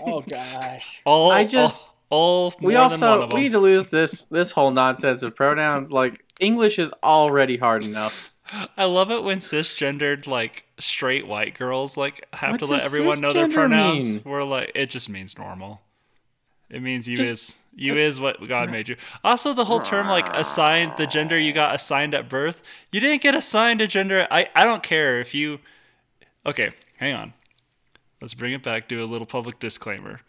[0.00, 1.00] oh gosh.
[1.04, 4.24] All I just- all, all We more than one also we need to lose this
[4.24, 5.90] this whole nonsense of pronouns.
[5.90, 8.32] Like English is already hard enough.
[8.76, 13.20] I love it when cisgendered like straight white girls like have What to let everyone
[13.20, 14.08] know their pronouns.
[14.08, 14.22] mean?
[14.24, 15.80] We're like it just means normal.
[16.70, 18.96] It means you Just- is you is what God made you.
[19.22, 22.62] Also the whole term like assigned the gender you got assigned at birth.
[22.90, 24.26] You didn't get assigned a gender.
[24.30, 25.58] I I don't care if you
[26.46, 27.32] Okay, hang on.
[28.20, 30.20] Let's bring it back do a little public disclaimer.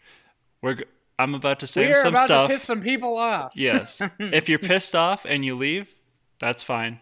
[0.60, 0.76] We're
[1.18, 2.48] I'm about to say We are some about stuff.
[2.48, 3.52] to piss some people off.
[3.56, 4.00] Yes.
[4.18, 5.94] if you're pissed off and you leave,
[6.38, 7.00] that's fine.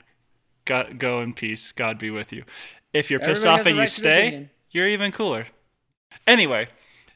[0.65, 1.73] Go, go in peace.
[1.73, 2.45] God be with you.
[2.93, 5.47] If you're pissed Everybody off and you right an stay, you're even cooler.
[6.27, 6.69] Anyway,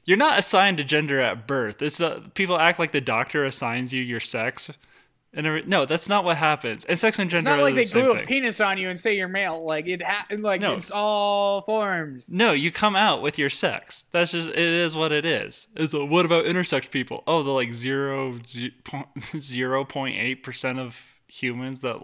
[0.05, 1.81] you're not assigned a gender at birth.
[1.83, 4.71] It's uh, people act like the doctor assigns you your sex.
[5.33, 6.85] And every, no, that's not what happens.
[6.87, 7.39] And sex and gender.
[7.51, 8.27] It's not like the they same glue a thing.
[8.27, 9.65] penis on you and say you're male.
[9.65, 10.73] Like it, ha- like No.
[10.75, 12.25] it's all forms.
[12.29, 14.07] No, you come out with your sex.
[14.11, 15.69] That's just it is what it is.
[15.77, 17.23] It's a, what about intersex people?
[17.29, 18.41] Oh, the like zero
[19.39, 21.99] zero point eight percent of humans that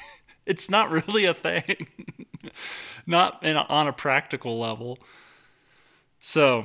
[0.46, 1.86] it's not really a thing.
[3.06, 4.98] not in a, on a practical level.
[6.18, 6.64] So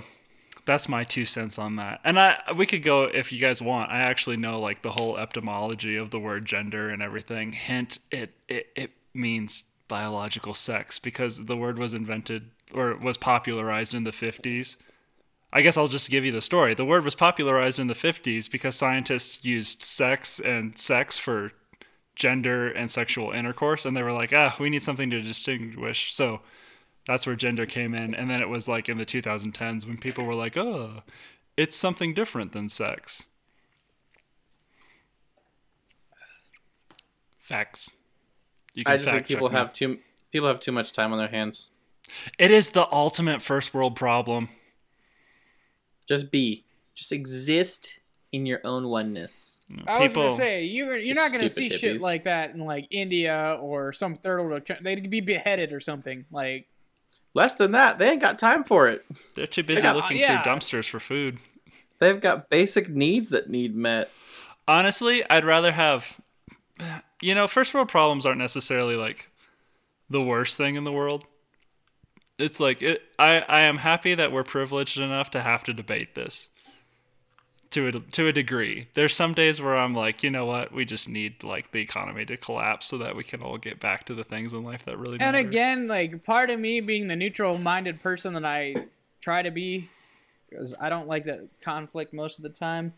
[0.68, 2.02] that's my two cents on that.
[2.04, 3.90] And I we could go if you guys want.
[3.90, 7.54] I actually know like the whole etymology of the word gender and everything.
[7.54, 13.94] Hint it it, it means biological sex because the word was invented or was popularized
[13.94, 14.76] in the 50s.
[15.54, 16.74] I guess I'll just give you the story.
[16.74, 21.54] The word was popularized in the 50s because scientists used sex and sex for
[22.16, 26.42] gender and sexual intercourse and they were like, "Ah, we need something to distinguish." So
[27.08, 30.26] that's where gender came in and then it was like in the 2010s when people
[30.26, 31.02] were like, "Oh,
[31.56, 33.26] it's something different than sex."
[37.40, 37.92] Facts.
[38.74, 39.56] You I just think fact check people me.
[39.56, 40.00] have too
[40.32, 41.70] people have too much time on their hands.
[42.38, 44.50] It is the ultimate first world problem.
[46.08, 46.64] Just be,
[46.96, 48.00] just exist
[48.32, 49.60] in your own oneness.
[49.88, 52.52] I was People, gonna say you're you're not gonna see stupid shit like like that
[52.52, 54.66] in like India or some third world.
[54.66, 56.26] coun- They'd be beheaded or something.
[56.32, 56.68] Like
[57.38, 59.06] Less than that, they ain't got time for it.
[59.36, 60.42] they're too busy got- looking yeah.
[60.42, 61.38] through dumpsters for food.
[62.00, 64.10] They've got basic needs that need met.
[64.68, 66.20] Honestly, I'd rather have.
[67.22, 69.30] You know, first world problems aren't necessarily like
[70.10, 71.26] the worst thing in the world.
[72.40, 73.04] It's like it.
[73.20, 76.50] I I am happy that we're privileged enough to have to debate this.
[77.72, 80.86] To a to a degree, there's some days where I'm like, you know what, we
[80.86, 84.14] just need like the economy to collapse so that we can all get back to
[84.14, 85.38] the things in life that really and matter.
[85.38, 88.86] again, like part of me being the neutral minded person that I
[89.20, 89.90] try to be,
[90.50, 92.94] because I don't like that conflict most of the time.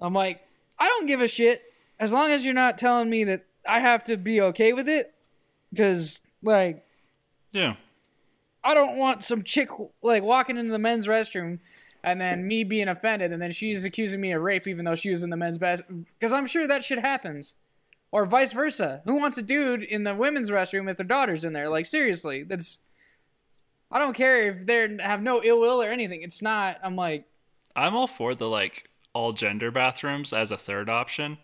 [0.00, 0.44] I'm like,
[0.80, 1.62] I don't give a shit
[2.00, 5.14] as long as you're not telling me that I have to be okay with it,
[5.70, 6.84] because like
[7.52, 7.76] yeah,
[8.64, 9.68] I don't want some chick
[10.02, 11.60] like walking into the men's restroom
[12.06, 15.10] and then me being offended and then she's accusing me of rape even though she
[15.10, 15.82] was in the men's best
[16.18, 17.54] because I'm sure that shit happens.
[18.12, 19.02] Or vice versa.
[19.04, 21.68] Who wants a dude in the women's restroom if their daughter's in there?
[21.68, 22.78] Like seriously, that's
[23.90, 26.22] I don't care if they have no ill will or anything.
[26.22, 26.78] It's not.
[26.82, 27.24] I'm like,
[27.74, 31.38] I'm all for the like all gender bathrooms as a third option.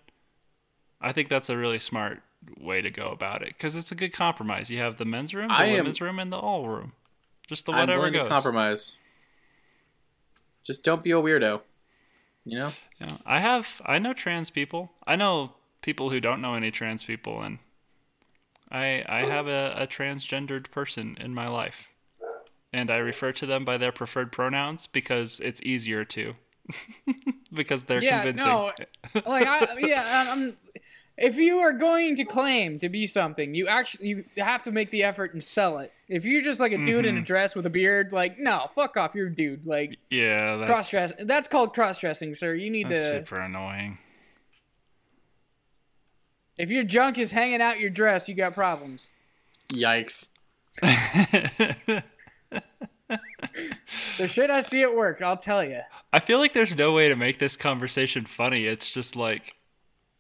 [1.01, 2.23] I think that's a really smart
[2.59, 4.71] way to go about it because it's a good compromise.
[4.71, 6.93] You have the men's room, the I am- women's room, and the all room.
[7.49, 8.29] Just the I'm whatever goes.
[8.29, 8.93] to compromise.
[10.65, 11.61] Just don't be a weirdo.
[12.45, 12.73] You know?
[13.01, 13.17] Yeah.
[13.27, 14.91] I have I know trans people.
[15.07, 17.59] I know people who don't know any trans people and
[18.71, 21.89] I I have a, a transgendered person in my life.
[22.73, 26.35] And I refer to them by their preferred pronouns because it's easier to.
[27.53, 28.49] because they're Yeah, convincing.
[28.51, 28.73] no.
[29.27, 30.57] like I yeah, I'm
[31.17, 34.91] if you are going to claim to be something, you actually you have to make
[34.91, 35.93] the effort and sell it.
[36.09, 37.25] If you're just like a dude in a mm-hmm.
[37.25, 39.67] dress with a beard, like no, fuck off, you're a dude.
[39.67, 42.55] Like Yeah, that's, cross dress that's called cross dressing, sir.
[42.55, 43.99] You need that's to super annoying.
[46.59, 49.11] if your junk is hanging out your dress, you got problems.
[49.69, 50.29] Yikes.
[54.19, 55.81] The shit I see at work, I'll tell you.
[56.13, 58.67] I feel like there's no way to make this conversation funny.
[58.67, 59.57] It's just like,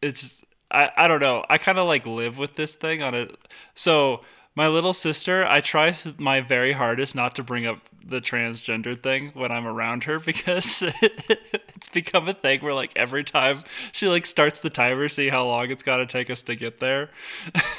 [0.00, 1.44] it's just, I, I don't know.
[1.48, 3.36] I kind of like live with this thing on it.
[3.74, 4.22] So
[4.54, 9.30] my little sister, I try my very hardest not to bring up the transgender thing
[9.34, 14.26] when I'm around her because it's become a thing where like every time she like
[14.26, 17.10] starts the timer, see how long it's got to take us to get there.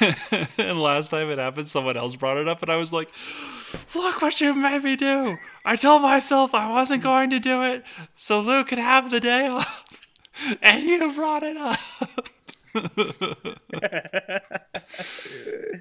[0.58, 3.10] and last time it happened, someone else brought it up, and I was like,
[3.94, 5.36] "Look what you made me do!
[5.64, 7.84] I told myself I wasn't going to do it,
[8.16, 9.84] so Lou could have the day off,
[10.62, 11.78] and you brought it up."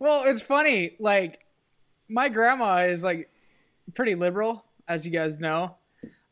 [0.00, 0.96] Well, it's funny.
[0.98, 1.40] Like,
[2.08, 3.28] my grandma is like
[3.94, 5.76] pretty liberal, as you guys know.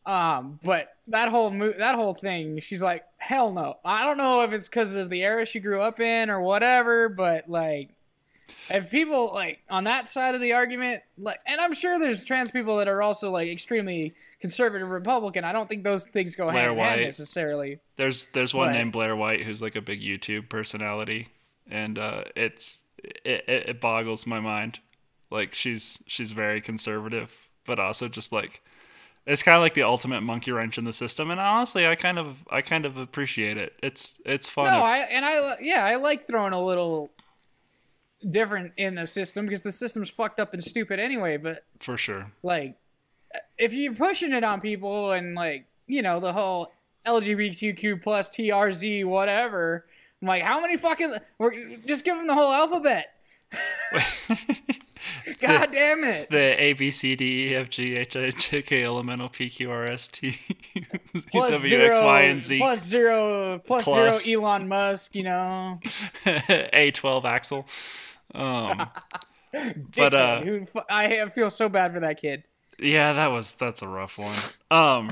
[0.07, 3.75] Um, but that whole mo- that whole thing, she's like, hell no.
[3.85, 7.11] I don't know if it's because of the era she grew up in or whatever,
[7.11, 7.91] but like,
[8.71, 12.51] if people like on that side of the argument, like, and I'm sure there's trans
[12.51, 15.45] people that are also like extremely conservative Republican.
[15.45, 17.81] I don't think those things go Blair hand in hand necessarily.
[17.97, 18.75] There's there's one What?
[18.75, 21.29] named Blair White who's like a big YouTube personality,
[21.71, 24.81] and uh, it's it, it, it boggles my mind.
[25.31, 27.33] Like she's she's very conservative,
[27.67, 28.63] but also just like
[29.27, 31.31] it's kind of like the ultimate monkey wrench in the system.
[31.31, 33.75] And honestly, I kind of I kind of appreciate it.
[33.83, 34.67] It's it's fun.
[34.67, 37.11] No, I and I yeah, I like throwing a little
[38.29, 41.37] different in the system because the system's fucked up and stupid anyway.
[41.37, 42.33] But for sure.
[42.43, 42.77] like,
[43.59, 46.73] if you're pushing it on people and like you know the whole
[47.07, 49.87] LGBTQ plus TRZ whatever,
[50.21, 51.15] I'm like, how many fucking?
[51.39, 53.15] We're, just give them the whole alphabet.
[55.41, 56.29] God damn it!
[56.29, 59.23] the A B C D E F G H I J K L M N
[59.23, 60.39] O P Q R S T
[61.13, 64.25] Plus W zero, X Y and Z plus zero, plus Plus.
[64.25, 64.43] zero.
[64.43, 65.81] Elon Musk, you know.
[66.27, 67.67] A twelve Axel.
[68.35, 68.89] Um,
[69.97, 72.45] but uh, who I feel so bad for that kid.
[72.79, 74.37] Yeah, that was that's a rough one.
[74.71, 75.11] Um,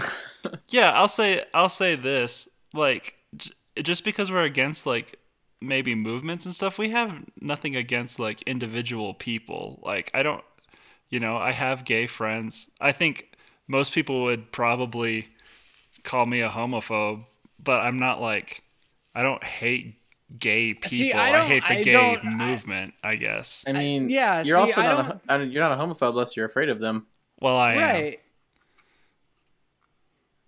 [0.69, 3.51] yeah, I'll say I'll say this like j-
[3.83, 5.19] just because we're against like
[5.61, 9.81] maybe movements and stuff, we have nothing against like individual people.
[9.83, 10.45] Like I don't,
[11.11, 12.71] you know, I have gay friends.
[12.81, 15.29] I think most people would probably
[16.05, 17.25] call me a homophobe,
[17.63, 18.63] but I'm not like
[19.15, 19.97] I don't hate
[20.39, 20.91] gay people.
[20.91, 22.95] See, I I, hate the I gay don't- I- movement.
[23.03, 23.65] I, guess.
[23.67, 26.47] I mean, yeah, you're see, also not a, I you're not a homophobe unless you're
[26.47, 27.07] afraid of them.
[27.41, 27.79] Well, I am.
[27.79, 28.21] Right.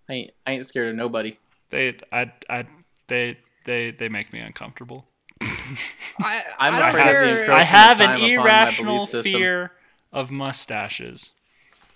[0.09, 1.37] I ain't, I ain't scared of nobody.
[1.69, 2.65] They, I, I,
[3.07, 5.05] they, they, they make me uncomfortable.
[5.41, 9.71] I, I'm I don't afraid of the I have an irrational fear
[10.11, 11.31] of mustaches.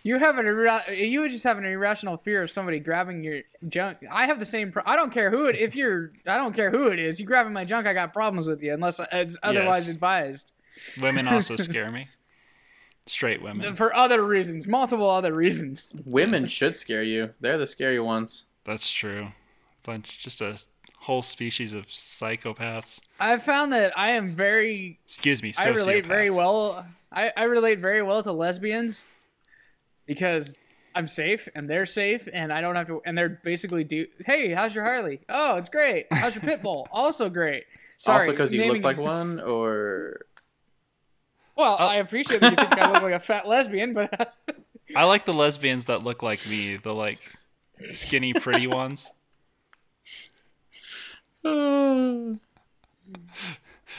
[0.06, 3.42] You have an irra- you would just have an irrational fear of somebody grabbing your
[3.70, 4.00] junk.
[4.12, 4.72] I have the same.
[4.72, 5.56] Pro- I don't care who it.
[5.56, 7.20] If you're, I don't care who it is.
[7.22, 9.96] You grabbing my junk, I got problems with you unless it's otherwise Yes.
[9.96, 10.54] advised
[11.02, 12.08] Women also scare me.
[13.06, 13.74] Straight women.
[13.76, 15.90] for other reasons, multiple other reasons.
[16.06, 17.32] Women should scare you.
[17.42, 18.46] They're the scary ones.
[18.64, 19.30] That's true.
[19.86, 20.58] Bunch, just a
[21.00, 23.02] whole species of psychopaths.
[23.20, 25.00] I've found that I am very.
[25.06, 25.54] Excuse me.
[25.58, 26.86] I relate very well.
[27.12, 29.06] I, I relate very well to lesbians
[30.06, 30.58] because
[30.96, 33.02] I'm safe and they're safe and I don't have to.
[33.06, 34.06] And they're basically do.
[34.26, 35.22] Hey, how's your Harley?
[35.30, 36.08] Oh, it's great.
[36.12, 36.88] How's your pit bull?
[36.92, 37.64] also great.
[37.98, 40.26] Sorry, also, because you look like one, or
[41.56, 41.88] Well, Oh.
[41.88, 44.36] I appreciate that you think I look like a fat lesbian, but
[44.96, 47.20] I like the lesbians that look like me, the like
[47.92, 49.12] skinny, pretty ones.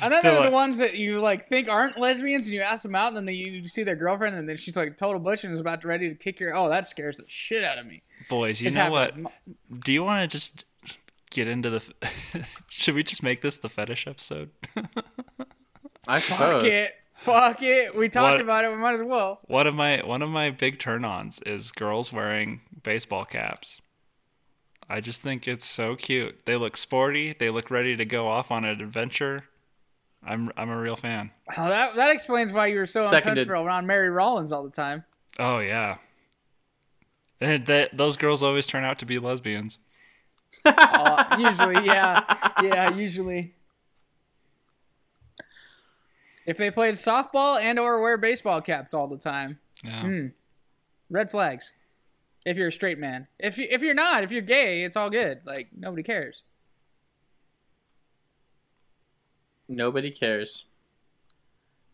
[0.00, 2.83] and then there are the ones that you like think aren't lesbians, and you ask
[2.83, 5.44] them out, and then they, you see their girlfriend, and then she's like total butch
[5.44, 6.54] and is about to ready to kick your.
[6.57, 8.02] Oh, that scares the shit out of me.
[8.28, 9.14] Boys, you It's know what?
[9.85, 10.64] Do you want to just
[11.30, 11.83] get into the?
[12.68, 14.50] Should we just make this the fetish episode?
[16.09, 16.62] I suppose.
[16.62, 16.94] Fuck it.
[17.16, 17.96] Fuck it.
[17.96, 18.70] We talked What- about it.
[18.70, 19.40] We might as well.
[19.46, 23.80] one of my one of my big turn-ons is girls wearing baseball caps.
[24.87, 26.44] I just think it's so cute.
[26.44, 27.33] They look sporty.
[27.38, 29.44] They look ready to go off on an adventure.
[30.26, 31.30] I'm I'm a real fan.
[31.56, 33.38] Oh, that that explains why you were so Seconded.
[33.42, 35.04] uncomfortable around Mary Rollins all the time.
[35.38, 35.96] Oh yeah.
[37.40, 39.78] And that those girls always turn out to be lesbians.
[40.64, 42.22] Uh, usually, yeah,
[42.62, 43.54] yeah, usually.
[46.46, 50.02] If they played softball and or wear baseball caps all the time, Yeah.
[50.02, 50.26] Hmm.
[51.10, 51.72] red flags.
[52.46, 55.08] If you're a straight man, if you, if you're not, if you're gay, it's all
[55.08, 55.40] good.
[55.46, 56.44] Like nobody cares.
[59.68, 60.66] Nobody cares.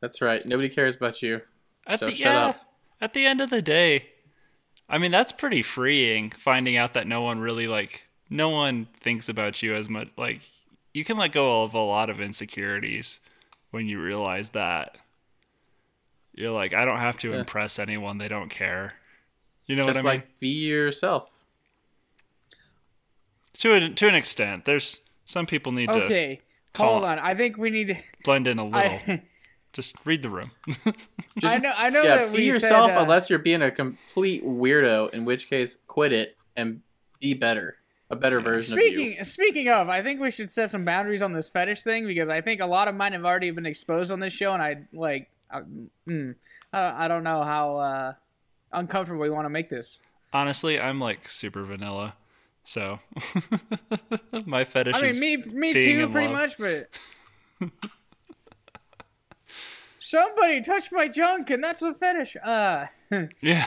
[0.00, 0.44] That's right.
[0.44, 1.42] Nobody cares about you.
[1.86, 2.60] At so the shut yeah, up.
[3.00, 4.08] At the end of the day,
[4.88, 9.28] I mean that's pretty freeing finding out that no one really like no one thinks
[9.28, 10.40] about you as much like
[10.92, 13.20] you can let go of a lot of insecurities
[13.70, 14.96] when you realize that
[16.34, 17.38] you're like I don't have to Yeah.
[17.40, 18.94] impress anyone, they don't care.
[19.66, 20.20] You know Just what I mean?
[20.22, 21.30] like be yourself.
[23.58, 24.64] to an to an extent.
[24.64, 26.44] There's some people need to Okay, call-
[26.76, 27.18] hold on.
[27.18, 27.96] I think we need to.
[28.24, 28.78] blend in a little.
[28.78, 29.22] I,
[29.72, 30.50] Just read the room.
[30.66, 30.96] Just,
[31.44, 31.72] I know.
[31.76, 35.10] I know yeah, that be we yourself said, uh, unless you're being a complete weirdo,
[35.14, 36.80] in which case quit it and
[37.20, 37.76] be better.
[38.12, 38.88] A better version of you.
[38.90, 42.28] Speaking speaking of, I think we should set some boundaries on this fetish thing because
[42.28, 44.82] I think a lot of mine have already been exposed on this show, and I
[44.92, 45.60] like, I,
[46.08, 46.34] mm,
[46.72, 48.12] I, don't, I don't know how uh,
[48.72, 50.00] uncomfortable we want to make this.
[50.32, 52.14] Honestly, I'm like super vanilla.
[52.70, 53.00] So
[54.46, 56.36] my fetish I mean, is me me too, pretty love.
[56.36, 56.88] much, but.
[59.98, 62.36] Somebody touched my junk, and that's a fetish.
[62.36, 62.86] Uh,
[63.42, 63.66] Yeah.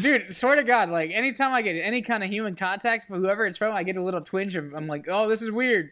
[0.00, 3.46] dude, swear to God, like anytime I get any kind of human contact from whoever
[3.46, 4.56] it's from, I get a little twinge.
[4.56, 5.90] Of, I'm like, oh, this is weird.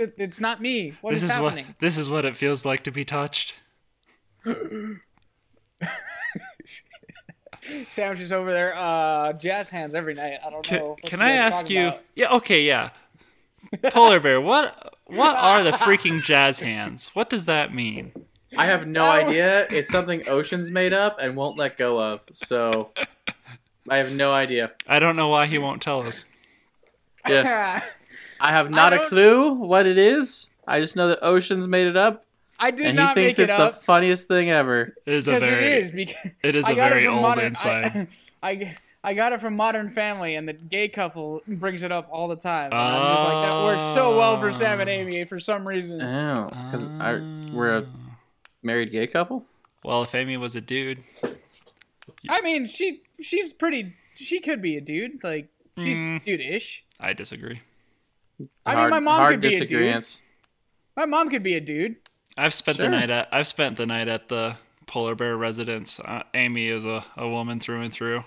[0.00, 0.94] It's not me.
[1.00, 1.66] What this is, is happening?
[1.66, 3.54] what this is what it feels like to be touched.
[7.88, 8.74] Sandwich is over there.
[8.76, 10.38] Uh, jazz hands every night.
[10.46, 10.88] I don't Can, know.
[10.90, 11.88] what can I ask you?
[11.88, 12.02] about.
[12.14, 12.90] Yeah, okay, yeah.
[13.90, 17.08] Polar bear, what what are the freaking jazz hands?
[17.14, 18.12] What does that mean?
[18.56, 19.10] I have no No.
[19.10, 19.66] idea.
[19.70, 22.22] It's something Ocean's made up and won't let go of.
[22.30, 22.92] So
[23.88, 24.72] I have no idea.
[24.86, 26.24] I don't know why he won't tell us.
[27.28, 27.82] Yeah.
[28.40, 30.48] I have not a clue what it is.
[30.68, 32.24] I just know that Ocean's made it up,
[32.58, 34.94] I did and not thinks make it it's the up funniest thing ever.
[35.04, 37.08] It is a because very it is because it is I a got very it
[37.08, 38.08] old modern, inside.
[38.42, 42.08] I, I I got it from Modern Family, and the gay couple brings it up
[42.10, 42.72] all the time.
[42.72, 46.00] And I'm just like that works so well for Sam and Amy for some reason.
[46.02, 46.88] Oh, because
[47.52, 47.86] we're a
[48.62, 49.44] married gay couple.
[49.84, 51.04] Well, if Amy was a dude,
[52.28, 53.94] I mean, she she's pretty.
[54.14, 55.22] She could be a dude.
[55.22, 56.24] Like she's Mm.
[56.24, 56.84] dude-ish.
[56.98, 57.60] I disagree.
[58.64, 60.06] I mean, my mom hard could be a dude.
[60.96, 61.96] My mom could be a dude.
[62.36, 64.56] I've spent the night at I've spent the night at the
[64.86, 65.98] polar bear residence.
[66.00, 68.24] Uh, Amy is a, a woman through and through,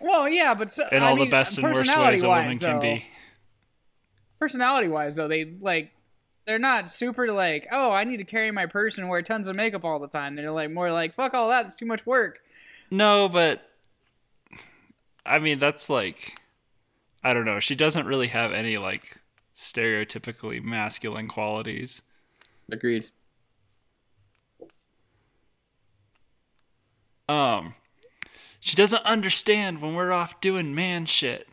[0.00, 2.50] Well, yeah, but so, in I all mean, the best and worst ways a woman
[2.50, 3.06] personality-wise, can though- be.
[4.38, 5.90] personality wise though they like
[6.46, 9.56] they're not super like oh i need to carry my purse and wear tons of
[9.56, 12.40] makeup all the time they're like more like fuck all that it's too much work
[12.90, 13.70] No, but
[15.24, 16.38] I mean that's like
[17.22, 17.58] I don't know.
[17.58, 19.16] She doesn't really have any like
[19.56, 22.02] stereotypically masculine qualities.
[22.70, 23.08] Agreed.
[27.28, 27.74] Um
[28.60, 31.46] she doesn't understand when we're off doing man shit.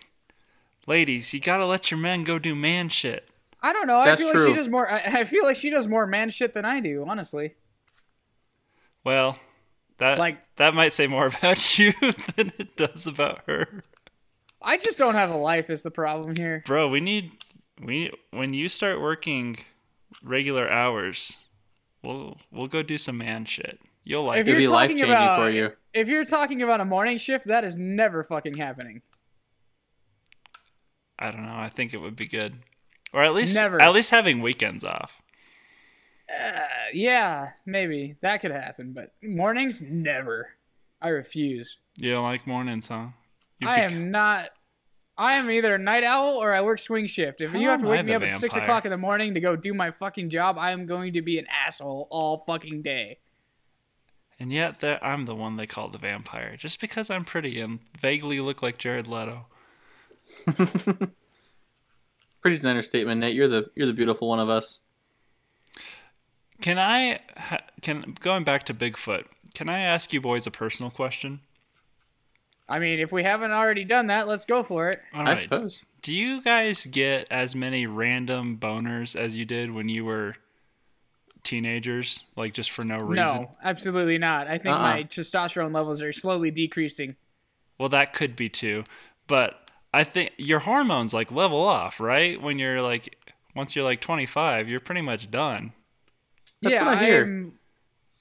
[0.88, 3.30] Ladies, you got to let your men go do man shit.
[3.62, 5.70] i don't know That's i feel like she does more I, I feel like she
[5.70, 7.56] does more man shit than i do honestly
[9.04, 9.38] Well,
[10.00, 11.94] That Like- that might say more about you
[12.36, 13.84] than it does about her.
[14.62, 15.70] I just don't have a life.
[15.70, 16.62] Is the problem here?
[16.66, 17.32] Bro, we need
[17.82, 19.58] we when you start working
[20.24, 21.38] regular hours,
[22.04, 23.80] we'll we'll go do some man shit.
[24.04, 24.56] You'll like If it.
[24.58, 25.72] be you're life talking changing about for you.
[25.94, 29.02] if you're talking about a morning shift, that is never fucking happening.
[31.20, 31.56] I don't know.
[31.56, 32.56] I think it would be good,
[33.14, 33.80] or at least Never.
[33.82, 35.22] at least having weekends off.
[36.30, 36.62] Uh,
[36.94, 40.50] yeah, maybe that could happen, but mornings never.
[41.02, 41.78] I refuse.
[41.98, 43.08] You don't like mornings, huh?
[43.60, 44.50] You I am not.
[45.18, 47.42] I am either a night owl or I work swing shift.
[47.42, 49.40] If How you have to wake me up at six o'clock in the morning to
[49.40, 53.20] go do my fucking job, I am going to be an asshole all fucking day.
[54.42, 57.78] And yet, that I'm the one they call the vampire, just because I'm pretty and
[58.00, 59.46] vaguely look like Jared Leto.
[62.42, 63.36] Pretty's an understatement, Nate.
[63.36, 64.80] You're the you're the beautiful one of us.
[66.60, 67.20] Can I,
[67.84, 69.26] can going back to Bigfoot?
[69.54, 71.42] Can I ask you boys a personal question?
[72.68, 75.00] I mean, if we haven't already done that, let's go for it.
[75.14, 75.38] All I right.
[75.38, 75.84] suppose.
[76.02, 80.38] Do you guys get as many random boners as you did when you were
[81.44, 83.26] teenagers, like just for no reason?
[83.26, 84.48] No, absolutely not.
[84.48, 84.82] I think Uh-uh.
[84.82, 87.16] my testosterone levels are slowly decreasing.
[87.78, 88.84] Well, that could be too,
[89.28, 92.40] but I think your hormones like level off, right?
[92.42, 93.18] When you're like,
[93.56, 95.74] once you're like 25, you're pretty much done.
[96.62, 97.24] That's yeah, what I hear.
[97.24, 97.54] am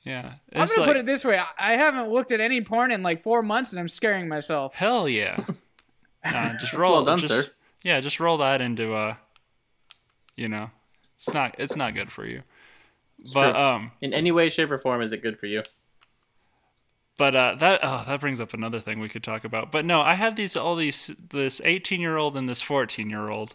[0.03, 2.91] Yeah, I'm gonna like put it this way: I- I haven't looked at any porn
[2.91, 4.75] in like four months, and I'm scaring myself.
[4.75, 5.37] hell yeah.
[6.25, 6.93] Nah, just roll.
[6.93, 7.47] well done, just- sir.
[7.83, 9.15] Yeah, just roll that into uh,
[10.37, 10.71] you know,
[11.17, 12.43] it's not it's not good for you.
[13.35, 13.61] But true.
[13.61, 15.63] um, In any way, shape, or form, is it good for you?
[17.17, 19.71] But uh, that oh, that brings up another thing we could talk about.
[19.71, 23.29] But no, I have these all these this 18 year old and this 14 year
[23.29, 23.55] old,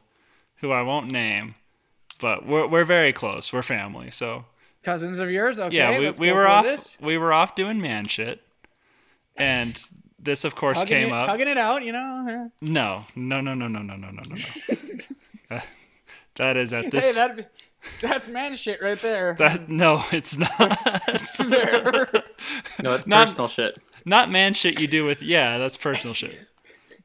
[0.57, 1.55] who I won't name,
[2.19, 3.51] but we're we're very close.
[3.51, 4.45] We're family, so
[4.83, 5.59] Cousins of yours?
[5.59, 6.95] Okay, yeah, we we were off This.
[7.01, 8.39] we were off doing man shit,
[9.35, 9.81] and
[10.19, 11.25] this of course Tugging came it, up.
[11.25, 12.51] tugging it out, you know.
[12.61, 14.35] No, no, no, no, no, no, no, no, no,
[15.49, 15.57] no.
[16.35, 17.03] that is at this.
[17.03, 17.49] Hey, that
[18.01, 19.35] that's man shit right there.
[19.39, 20.57] that no, it's not.
[21.49, 22.07] there.
[22.81, 23.77] No, it's Not- personal shit.
[24.05, 26.47] not man shit you do with yeah, that's personal shit.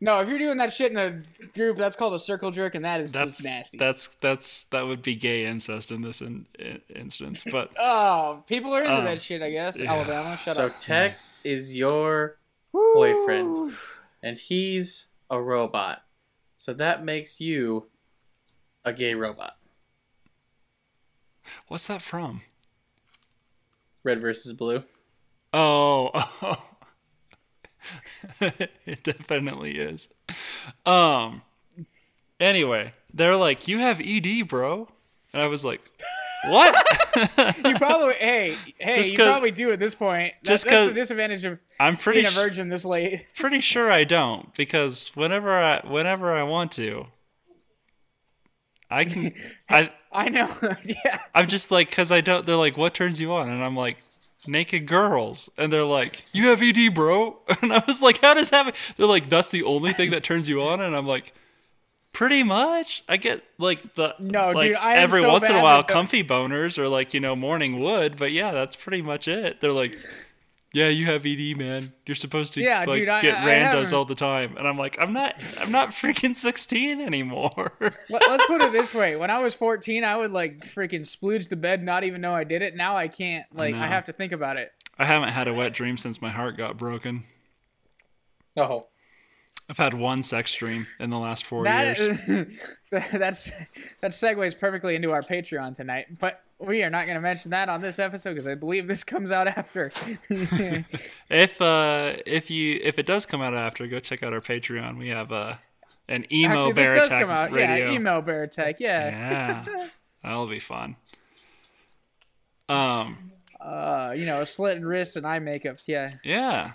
[0.01, 1.22] no, if you're doing that shit in a
[1.55, 3.78] group, that's called a circle jerk, and that is That's just nasty.
[3.78, 7.43] that's that's that would be gay incest in this in, in, instance.
[7.51, 9.43] But oh, people are into Uh, that shit.
[9.43, 9.93] I guess yeah.
[9.93, 10.37] Alabama.
[10.43, 10.72] Shut so up.
[10.72, 12.37] So Tex is your
[12.72, 13.74] boyfriend,
[14.22, 16.03] and he's a robot.
[16.57, 17.87] So that makes you
[18.85, 19.57] a gay robot.
[21.68, 22.40] What's that from?
[24.03, 24.82] Red versus blue.
[25.53, 26.11] Oh,
[26.42, 26.62] oh.
[28.40, 30.09] it definitely is.
[30.86, 31.42] Um.
[32.38, 34.88] Anyway, they're like, "You have ED, bro,"
[35.32, 35.80] and I was like,
[36.46, 36.74] "What?"
[37.64, 40.32] You probably hey hey you probably do at this point.
[40.42, 43.26] That- just that's the disadvantage of I'm pretty being a virgin this late.
[43.36, 47.07] pretty sure I don't because whenever I whenever I want to,
[48.91, 49.34] I can.
[49.68, 50.55] I I know.
[50.84, 51.18] yeah.
[51.34, 52.45] I'm just like, cause I don't.
[52.45, 53.49] They're like, what turns you on?
[53.49, 53.99] And I'm like,
[54.47, 55.51] naked girls.
[55.57, 57.38] And they're like, you have ED, bro.
[57.62, 58.74] And I was like, how does that?
[58.97, 60.80] They're like, that's the only thing that turns you on.
[60.80, 61.32] And I'm like,
[62.12, 63.05] pretty much.
[63.09, 66.24] I get like the No, like dude, I every so once in a while, comfy
[66.24, 68.16] boners or like you know morning wood.
[68.16, 69.61] But yeah, that's pretty much it.
[69.61, 69.93] They're like.
[70.73, 71.93] Yeah, you have ED, man.
[72.07, 74.68] You're supposed to Yeah, like dude, I- get I randos haven't- all the time, and
[74.68, 77.73] I'm like, I'm not, I'm not freaking 16 anymore.
[78.09, 81.49] Let, us put it this way: when I was 14, I would like freaking splooge
[81.49, 82.77] the bed, not even know I did it.
[82.77, 83.47] Now I can't.
[83.53, 83.87] Like I, know.
[83.87, 84.71] have to think about it.
[84.97, 87.25] I haven't had a wet dream since my heart got broken.
[88.57, 88.87] Oh,
[89.68, 92.59] I've had one sex dream in the last four That years.
[92.91, 93.51] that's
[94.03, 97.69] that segues perfectly into our Patreon tonight, but we are not going to mention that
[97.69, 99.91] on this episode because I believe this comes out after.
[101.31, 104.99] If uh, if you if it does come out after, go check out our Patreon.
[104.99, 105.55] We have uh,
[106.09, 107.51] an emo Actually, this bear does come out.
[107.53, 107.87] radio.
[107.87, 108.77] Yeah, emo bear attack.
[108.81, 109.65] Yeah.
[109.67, 109.87] Yeah,
[110.25, 110.97] that'll be fun.
[112.69, 113.31] Um,
[113.61, 115.77] Uh, you know, slit and wrists and eye makeup.
[115.87, 116.11] Yeah.
[116.25, 116.73] yeah,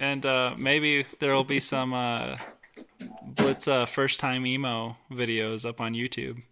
[0.00, 2.38] and uh, maybe there will be some uh,
[3.24, 6.42] Blitz uh, first time emo videos up on YouTube.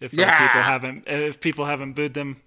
[0.00, 0.46] If uh, Yeah.
[0.48, 2.40] people haven't if people haven't booed them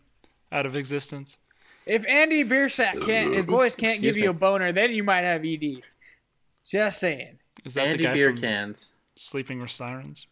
[0.51, 1.37] out of existence.
[1.85, 5.23] If Andy Biersack can't, his voice can't Excuse give you a boner, then you might
[5.23, 5.81] have ED.
[6.65, 7.39] Just saying.
[7.65, 8.93] Is that Andy the guy beer from cans.
[9.15, 10.27] Sleeping with Sirens?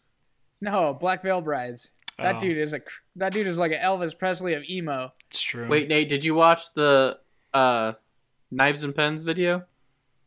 [0.60, 1.90] No, Black Veil Brides.
[2.18, 2.40] That Oh.
[2.40, 2.80] dude is a
[3.16, 5.12] that dude is like an Elvis Presley of emo.
[5.28, 5.66] It's true.
[5.68, 7.18] Wait, Nate, did you watch the
[7.52, 7.92] uh,
[8.50, 9.64] knives and pens video?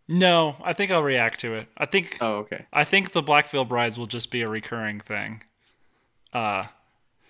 [0.10, 1.68] No, I think I'll react to it.
[1.78, 2.66] I think Oh, okay.
[2.74, 5.44] I think the Black Veil Brides will just be a recurring thing.
[6.34, 6.64] Uh,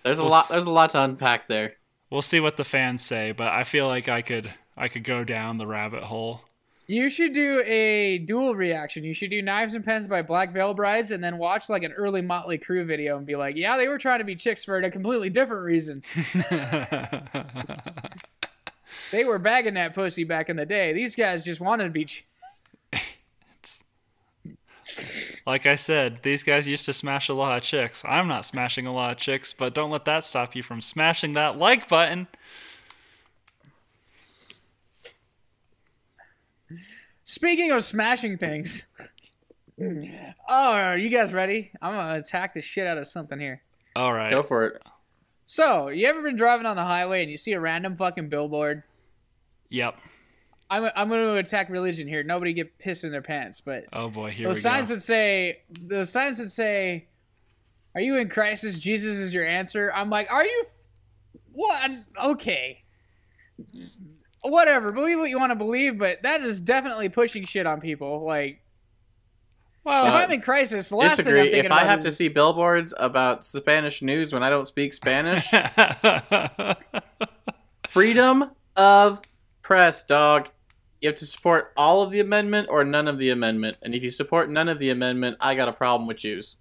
[0.04, 0.48] There's a Well, lot.
[0.48, 1.74] There's a lot to unpack there.
[2.10, 5.24] we'll see what the fans say, but I feel like I could I could go
[5.24, 6.42] down the rabbit hole.
[6.86, 9.04] You should do a dual reaction.
[9.04, 11.92] You should do Knives and Pens by Black Veil Brides and then watch like an
[11.92, 14.76] early Motley Crue video and be like, yeah, they were trying to be chicks for
[14.76, 16.02] a completely different reason.
[19.10, 20.92] They were bagging that pussy back in the day.
[20.92, 22.04] These guys just wanted to be.
[22.04, 22.24] Ch-
[25.46, 28.02] like I said, these guys used to smash a lot of chicks.
[28.06, 31.34] I'm not smashing a lot of chicks, but don't let that stop you from smashing
[31.34, 32.28] that like button.
[37.24, 38.86] Speaking of smashing things.
[39.80, 41.72] oh, are you guys ready?
[41.82, 43.62] I'm going to attack the shit out of something here.
[43.96, 44.30] All right.
[44.30, 44.82] Go for it.
[45.46, 48.82] So, you ever been driving on the highway and you see a random fucking billboard?
[49.68, 49.98] Yep.
[50.76, 52.22] I'm, I'm going to attack religion here.
[52.22, 54.94] Nobody get pissed in their pants, but Oh boy, here those we signs go.
[54.94, 57.08] that say the signs that say,
[57.94, 58.78] "Are you in crisis?
[58.78, 60.64] Jesus is your answer." I'm like, "Are you?
[61.52, 61.90] What?
[62.24, 62.82] Okay,
[64.42, 64.92] whatever.
[64.92, 68.24] Believe what you want to believe, but that is definitely pushing shit on people.
[68.24, 68.60] Like,
[69.84, 71.50] well, if I'm in crisis, the last thing I'm Disagree.
[71.52, 74.92] thinking If I have is to see billboards about Spanish news when I don't speak
[74.94, 75.48] Spanish,
[77.88, 79.20] freedom of
[79.62, 80.48] press, dog.
[81.04, 83.76] You have to support all of the amendment or none of the amendment.
[83.82, 86.56] And if you support none of the amendment, I got a problem with Jews.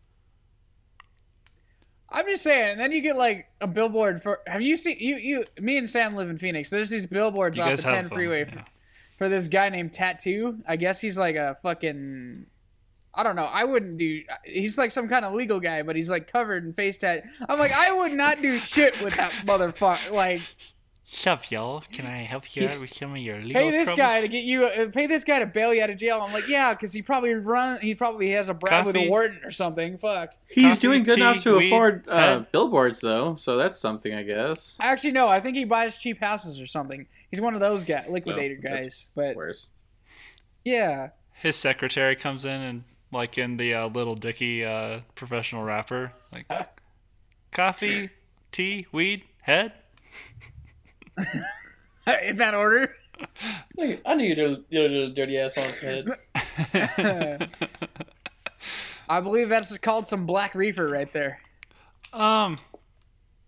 [2.09, 2.71] I'm just saying.
[2.71, 4.41] And then you get like a billboard for.
[4.45, 5.45] Have you seen you you?
[5.61, 6.69] Me and Sam live in Phoenix.
[6.69, 8.09] There's these billboards you off the 10 fun.
[8.09, 8.65] freeway yeah.
[9.17, 10.57] for this guy named Tattoo.
[10.67, 12.45] I guess he's like a fucking.
[13.13, 13.45] I don't know.
[13.45, 14.23] I wouldn't do.
[14.43, 17.23] He's like some kind of legal guy, but he's like covered in face tat.
[17.47, 20.11] I'm like, I would not do shit with that motherfucker.
[20.11, 20.41] Like,
[21.13, 21.83] Sup, y'all?
[21.91, 23.97] Can I help you out with some of your legal pay this troubles?
[23.99, 24.65] guy to get you.
[24.65, 26.19] Uh, pay this guy to bail you out of jail.
[26.21, 27.79] I'm like, yeah, because he probably run.
[27.79, 29.99] He probably has a brad with a warden or something.
[29.99, 30.33] Fuck.
[30.49, 32.51] He's Coffee, doing good tea, enough to weed, afford uh, head.
[32.51, 34.75] billboards, though, so that's something, I guess.
[34.79, 35.27] Actually, no.
[35.27, 37.05] I think he buys cheap houses or something.
[37.29, 39.07] He's one of those guy liquidator No, guys.
[39.13, 39.69] But Worse.
[40.65, 46.11] yeah, His secretary comes in and, like in the uh, Little Dicky uh, professional rapper,
[46.31, 46.47] like,
[47.51, 48.09] coffee,
[48.51, 49.73] tea, weed, head.
[52.23, 52.95] in that order.
[54.05, 56.07] I knew you little, little dirty ass on head.
[59.09, 61.39] I believe that's called some black reefer right there.
[62.11, 62.57] Um,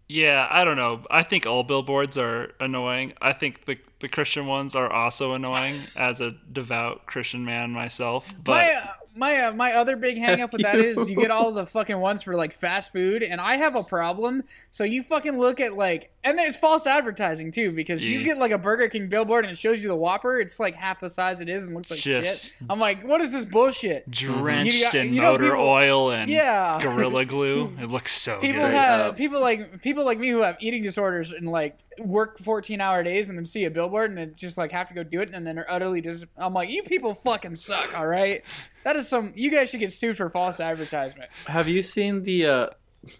[0.08, 1.04] yeah, I don't know.
[1.10, 3.14] I think all billboards are annoying.
[3.22, 8.32] I think the the Christian ones are also annoying as a devout Christian man myself.
[8.44, 11.32] But my uh, my uh, my other big hang up with that is you get
[11.32, 14.44] all the fucking ones for like fast food and I have a problem.
[14.72, 18.38] So you fucking look at like and then it's false advertising too because you get
[18.38, 20.40] like a Burger King billboard and it shows you the Whopper.
[20.40, 22.68] It's like half the size it is and looks like Just- shit.
[22.70, 24.10] I'm like, what is this bullshit?
[24.10, 26.78] drenched You got- in you know, motor people- oil and Yeah.
[26.82, 27.72] gorilla glue.
[27.80, 28.72] It looks so People good.
[28.74, 29.18] have up.
[29.18, 33.30] people like people like me who have eating disorders and like work 14 hour days
[33.30, 35.46] and then see a billboard and then just like have to go do it and
[35.48, 36.26] then are utterly dis.
[36.38, 37.98] I'm like, you people fucking suck.
[37.98, 38.44] All right,
[38.86, 39.34] that is some.
[39.36, 41.30] You guys should get sued for false advertisement.
[41.48, 42.68] Have you seen the uh,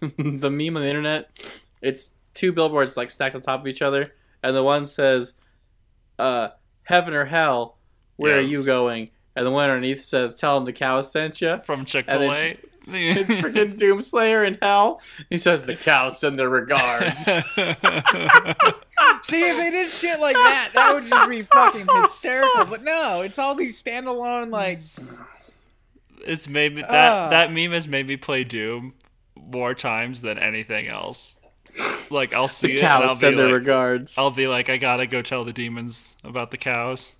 [0.00, 1.28] the meme on the internet?
[1.82, 5.34] It's two billboards like stacked on top of each other, and the one says,
[6.20, 6.50] uh,
[6.84, 7.78] "Heaven or hell,
[8.14, 11.58] where are you going?" And the one underneath says, "Tell them the cows sent you."
[11.64, 12.56] From Chick Fil A.
[12.88, 15.02] It's freaking Doomslayer in hell.
[15.28, 17.40] He says, "The cows send their regards." See,
[19.42, 22.64] if they did shit like that, that would just be fucking hysterical.
[22.66, 24.78] But no, it's all these standalone like.
[26.26, 27.28] It's made me that Ah.
[27.30, 28.94] that meme has made me play Doom
[29.36, 31.36] more times than anything else.
[32.10, 34.16] Like I'll see the it and I'll cows be send their like, regards.
[34.18, 37.12] I'll be like, I gotta go tell the demons about the cows.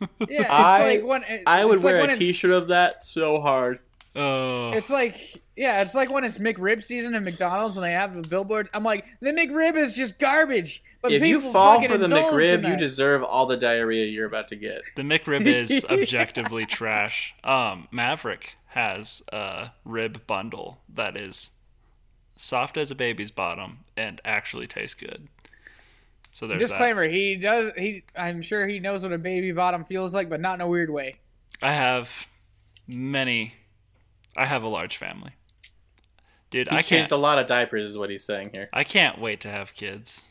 [0.00, 2.68] Yeah, it's I- like when I would it's like wear when a it's- T-shirt of
[2.68, 3.80] that so hard.
[4.18, 5.16] Oh, It's like,
[5.56, 8.70] yeah, it's like when it's McRib season at McDonald's and they have a billboard.
[8.72, 10.82] I'm like, the McRib is just garbage.
[11.02, 14.26] But if you fall for the indulge in McRib, you deserve all the diarrhea you're
[14.26, 14.82] about to get.
[14.96, 17.34] the McRib is objectively trash.
[17.44, 21.50] Um, Maverick has a rib bundle that is
[22.34, 25.28] soft as a baby's bottom and actually tastes good.
[26.32, 26.68] So there's that.
[26.68, 27.70] Disclaimer: He does.
[27.76, 28.04] He.
[28.14, 30.90] I'm sure he knows what a baby bottom feels like, but not in a weird
[30.90, 31.16] way.
[31.62, 32.26] I have
[32.86, 33.54] many.
[34.36, 35.32] I have a large family,
[36.50, 36.68] dude.
[36.68, 36.86] He's I can't.
[36.86, 38.68] changed a lot of diapers, is what he's saying here.
[38.72, 40.26] I can't wait to have kids.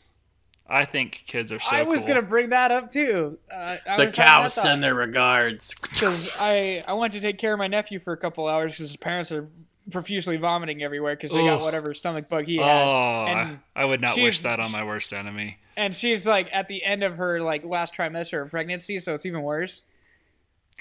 [0.68, 1.74] I think kids are so.
[1.76, 2.14] I was cool.
[2.14, 3.38] gonna bring that up too.
[3.52, 5.74] Uh, I The was cows that send their regards.
[5.74, 8.88] because I I went to take care of my nephew for a couple hours because
[8.88, 9.48] his parents are
[9.92, 12.68] profusely vomiting everywhere because they got whatever stomach bug he Oh, had.
[12.68, 15.58] I, and I would not wish that on my worst enemy.
[15.76, 19.24] And she's like at the end of her like last trimester of pregnancy, so it's
[19.26, 19.84] even worse.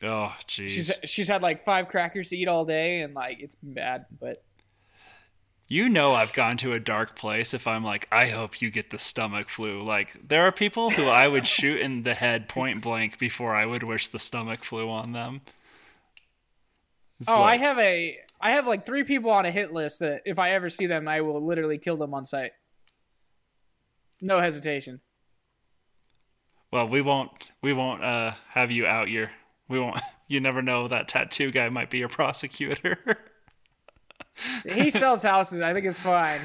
[0.03, 0.69] Oh, jeez.
[0.69, 4.05] She's she's had like five crackers to eat all day, and like it's been bad.
[4.19, 4.43] But
[5.67, 8.89] You know I've gone to a dark place if I'm like, I hope you get
[8.91, 9.81] the stomach flu.
[9.83, 13.65] Like there are people who I would shoot in the head point blank before I
[13.65, 15.41] would wish the stomach flu on them.
[17.19, 20.01] It's Oh, like- I have a I have like three people on a hit list
[20.01, 22.51] that if I ever see them, I will literally kill them on sight.
[24.21, 24.99] No hesitation.
[26.71, 27.31] Well, we won't
[27.61, 29.31] we won't uh have you out your
[29.67, 32.97] we won't you never know that tattoo guy might be your prosecutor.
[34.67, 35.61] He sells houses.
[35.61, 36.41] I think it's fine.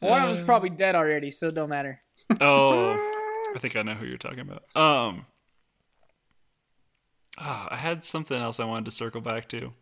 [0.00, 2.00] One of them's probably dead already, so it don't matter.
[2.40, 2.92] oh,
[3.54, 4.64] I think I know who you're talking about.
[4.76, 5.26] Um
[7.38, 9.72] ah, I had something else I wanted to circle back to.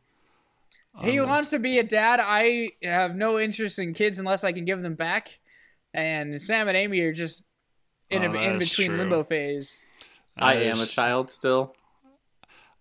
[1.02, 2.20] He on wants to be a dad.
[2.22, 5.38] I have no interest in kids unless I can give them back.
[5.92, 7.44] And Sam and Amy are just
[8.08, 8.98] in Oh, a, in between true.
[8.98, 9.82] limbo phase.
[10.36, 11.74] I That am a child still.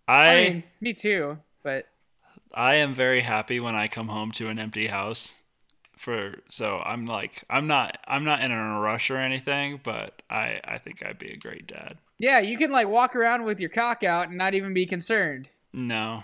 [0.07, 1.37] I I mean, me too.
[1.63, 1.87] But
[2.53, 5.35] I am very happy when I come home to an empty house.
[5.97, 10.59] For so I'm like I'm not I'm not in a rush or anything, but I
[10.63, 11.97] I think I'd be a great dad.
[12.19, 15.49] yeah, you can like walk around with your cock out and not even be concerned.
[15.73, 16.23] No.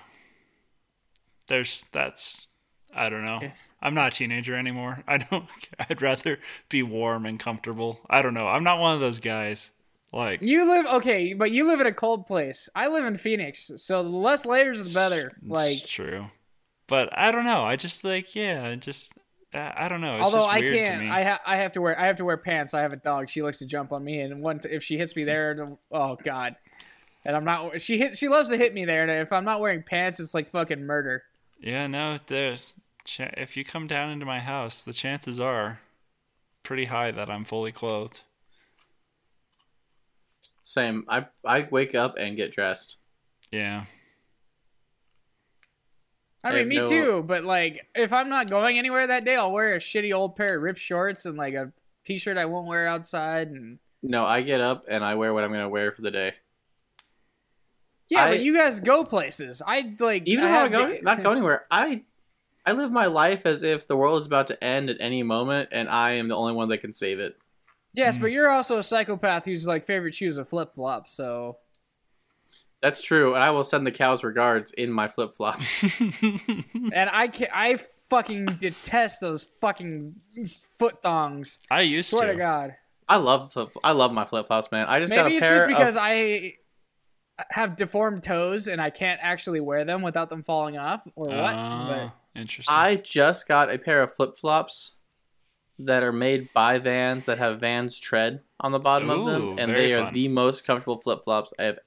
[1.47, 2.47] There's that's
[2.93, 3.39] I don't know.
[3.41, 5.03] If- I'm not a teenager anymore.
[5.07, 5.45] I don't
[5.89, 6.37] I'd rather
[6.69, 7.99] be warm and comfortable.
[8.09, 8.47] I don't know.
[8.47, 9.71] I'm not one of those guys.
[10.13, 12.67] Like You live okay, but you live in a cold place.
[12.75, 15.37] I live in Phoenix, so the less layers, the better.
[15.45, 16.27] Like, true.
[16.87, 17.63] But I don't know.
[17.63, 19.13] I just like yeah, just
[19.53, 20.15] I don't know.
[20.15, 21.11] It's although just I can't.
[21.11, 22.73] I ha- I have to wear I have to wear pants.
[22.73, 23.29] I have a dog.
[23.29, 26.17] She likes to jump on me, and one t- if she hits me there, oh
[26.23, 26.55] god.
[27.23, 27.79] And I'm not.
[27.79, 28.17] She hit.
[28.17, 30.85] She loves to hit me there, and if I'm not wearing pants, it's like fucking
[30.85, 31.23] murder.
[31.59, 32.59] Yeah, no, the
[33.19, 35.79] if you come down into my house, the chances are
[36.63, 38.21] pretty high that I'm fully clothed.
[40.71, 41.03] Same.
[41.09, 42.95] I I wake up and get dressed.
[43.51, 43.83] Yeah.
[46.43, 47.23] I I mean, have me no- too.
[47.23, 50.55] But like, if I'm not going anywhere that day, I'll wear a shitty old pair
[50.57, 51.71] of ripped shorts and like a
[52.05, 53.49] t-shirt I won't wear outside.
[53.49, 56.33] And No, I get up and I wear what I'm gonna wear for the day.
[58.07, 59.61] yeah, I- but you guys go places.
[59.65, 61.65] I like Even I when I have go, not go anywhere.
[61.69, 62.03] I
[62.65, 65.69] I live my life as if the world is about to end at any moment,
[65.71, 67.37] and I am the only one that can save it.
[67.93, 68.21] Yes, Mm.
[68.21, 71.13] but you're also a psychopath whose like favorite shoes are flip flops.
[71.13, 71.57] So
[72.81, 75.99] That's true, and I will send the cows regards in my flip flops.
[76.21, 77.77] and I can I
[78.09, 80.15] fucking detest those fucking
[80.79, 81.59] foot thongs.
[81.69, 82.33] I used Swear to.
[82.33, 82.75] to God.
[83.07, 84.87] I love flip, I love my flip flops, man.
[84.87, 86.53] I just got Maybe a it's pair just because of, I
[87.49, 91.53] have deformed toes and I can't actually wear them without them falling off or what.
[91.55, 92.73] Oh, but interesting.
[92.73, 94.91] I just got a pair of flip flops
[95.85, 99.73] that are made by Vans that have Vans tread on the bottom of them, and
[99.75, 100.13] they are fun.
[100.13, 101.79] the most comfortable flip flops I have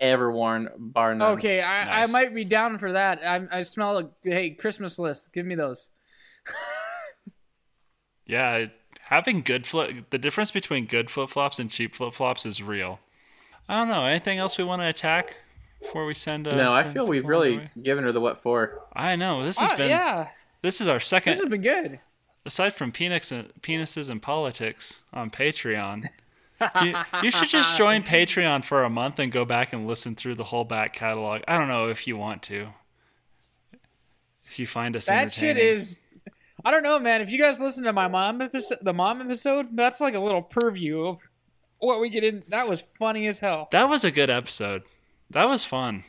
[0.00, 1.32] ever worn, bar none.
[1.38, 2.08] okay, I, Nice.
[2.08, 3.20] I might be down for that.
[3.26, 5.32] I, I smell a hey Christmas list.
[5.32, 5.90] Give me those.
[8.26, 8.66] yeah,
[9.02, 13.00] having good flip the difference between good flip flops and cheap flip flops is real.
[13.68, 14.04] I don't know.
[14.04, 15.38] Anything else we want to attack
[15.80, 16.46] before we send?
[16.46, 17.70] Uh, no, I feel we've people on their really way?
[17.82, 18.80] given her the what for.
[18.94, 19.88] I know this has Ah, been.
[19.90, 20.28] yeah,
[20.62, 21.32] This is our second.
[21.32, 22.00] this has been good.
[22.46, 26.06] Aside from penis and, penises and politics on Patreon,
[26.82, 30.36] you, you should just join Patreon for a month and go back and listen through
[30.36, 31.42] the whole back catalog.
[31.46, 32.68] I don't know if you want to.
[34.46, 36.00] If you find us That shit is.
[36.64, 37.20] I don't know, man.
[37.20, 40.42] If you guys listen to my mom episode, the mom episode, that's like a little
[40.42, 41.20] purview of
[41.78, 42.44] what we get in.
[42.48, 43.68] That was funny as hell.
[43.72, 44.82] that was a good episode.
[45.30, 46.04] That was fun.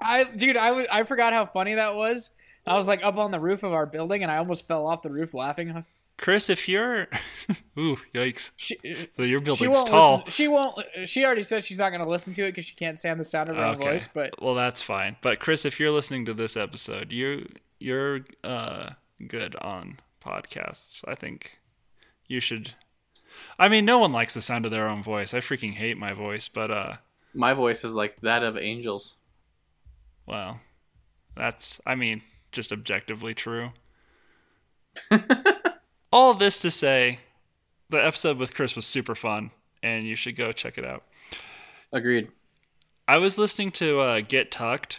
[0.00, 2.30] I, dude, I was, I forgot how funny that was.
[2.66, 5.02] I was like up on the roof of our building, and I almost fell off
[5.02, 5.84] the roof laughing.
[6.18, 7.08] Chris, if you're,
[7.78, 8.52] ooh, yikes!
[8.56, 10.16] She, Your she building's won't tall.
[10.18, 10.30] listen.
[10.30, 10.78] She won't.
[11.06, 13.24] She already said she's not going to listen to it because she can't stand the
[13.24, 14.08] sound of her own voice.
[14.12, 15.16] But well, that's fine.
[15.22, 17.48] But Chris, if you're listening to this episode, you
[17.80, 18.90] you're uh,
[19.26, 21.02] good on podcasts.
[21.08, 21.58] I think
[22.28, 22.74] you should.
[23.58, 25.34] I mean, no one likes the sound of their own voice.
[25.34, 26.92] I freaking hate my voice, but uh,
[27.34, 29.16] My voice is like that of angels.
[30.26, 30.60] well,
[31.34, 32.22] that's I mean,
[32.52, 33.70] just objectively true.
[36.12, 37.18] All this to say,
[37.88, 39.50] the episode with Chris was super fun,
[39.82, 41.02] and you should go check it out.
[41.92, 42.30] Agreed.
[43.08, 44.98] I was listening to uh, Get Tucked,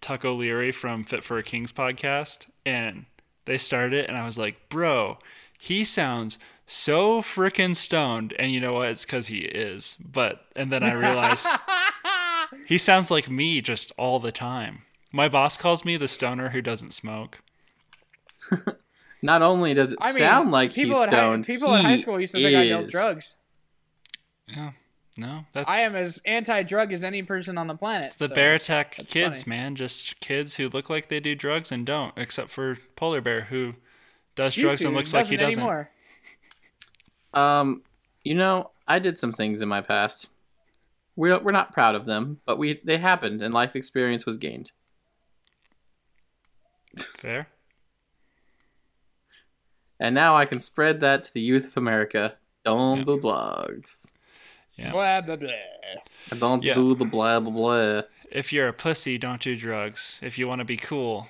[0.00, 3.06] Tuck O'Leary from Fit for a King's podcast, and
[3.46, 5.18] they started it, and I was like, bro,
[5.58, 8.32] he sounds so freaking stoned.
[8.38, 8.90] And you know what?
[8.90, 9.96] It's because he is.
[9.96, 11.46] But, and then I realized
[12.66, 14.82] he sounds like me just all the time.
[15.12, 17.40] My boss calls me the stoner who doesn't smoke.
[19.22, 21.84] Not only does it I mean, sound like people he's at high, stoned, people in
[21.84, 22.90] high school used to think I dealt is.
[22.90, 23.36] drugs.
[24.46, 24.70] Yeah.
[25.16, 28.06] No, that's I am as anti-drug as any person on the planet.
[28.06, 29.56] it's the so- Beartech that's kids, funny.
[29.56, 29.76] man.
[29.76, 33.74] Just kids who look like they do drugs and don't, except for Polar Bear, who
[34.36, 35.62] does Used drugs to, and looks like he doesn't doesn't.
[35.62, 35.90] anymore.
[37.34, 37.82] Um,
[38.24, 40.28] you know, I did some things in my past.
[41.16, 44.72] We're we're not proud of them, but we they happened, and life experience was gained.
[46.98, 47.48] Fair.
[49.98, 52.36] And now I can spread that to the youth of America.
[52.64, 53.04] Don't Yeah.
[53.04, 54.06] the blogs.
[54.76, 54.92] Yeah.
[54.92, 55.50] Blah blah blah.
[56.32, 56.74] I don't Yeah.
[56.74, 58.02] do the blah blah blah.
[58.32, 60.20] If you're a pussy, don't do drugs.
[60.22, 61.28] If you want to be cool,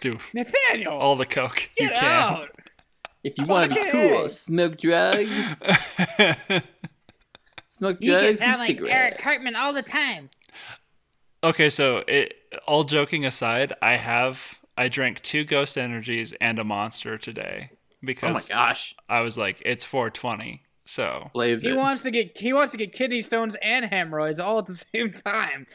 [0.00, 2.22] do Nathaniel, all the coke you get can.
[2.34, 2.50] out.
[3.22, 4.28] If you want to be Fucking cool, A.
[4.28, 5.30] smoke drugs.
[7.78, 9.18] Smoke You drugs can sound and like Eric.
[9.18, 10.30] Cartman all the time.
[11.44, 12.34] Okay, so it,
[12.66, 17.70] all joking aside, I have I drank two Ghost Energies and a Monster today
[18.02, 20.62] because Oh my because gosh, I was like, it's 420.
[20.86, 21.76] So, blaze He it.
[21.76, 25.12] wants to get he wants to get kidney stones and hemorrhoids all at the same
[25.12, 25.66] time.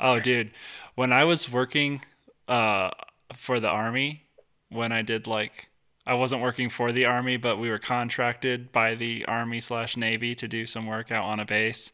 [0.00, 0.52] oh, dude,
[0.94, 2.02] when I was working
[2.48, 2.90] uh,
[3.34, 4.24] for the army,
[4.70, 5.68] when I did like,
[6.06, 10.34] I wasn't working for the army, but we were contracted by the army slash navy
[10.36, 11.92] to do some work out on a base.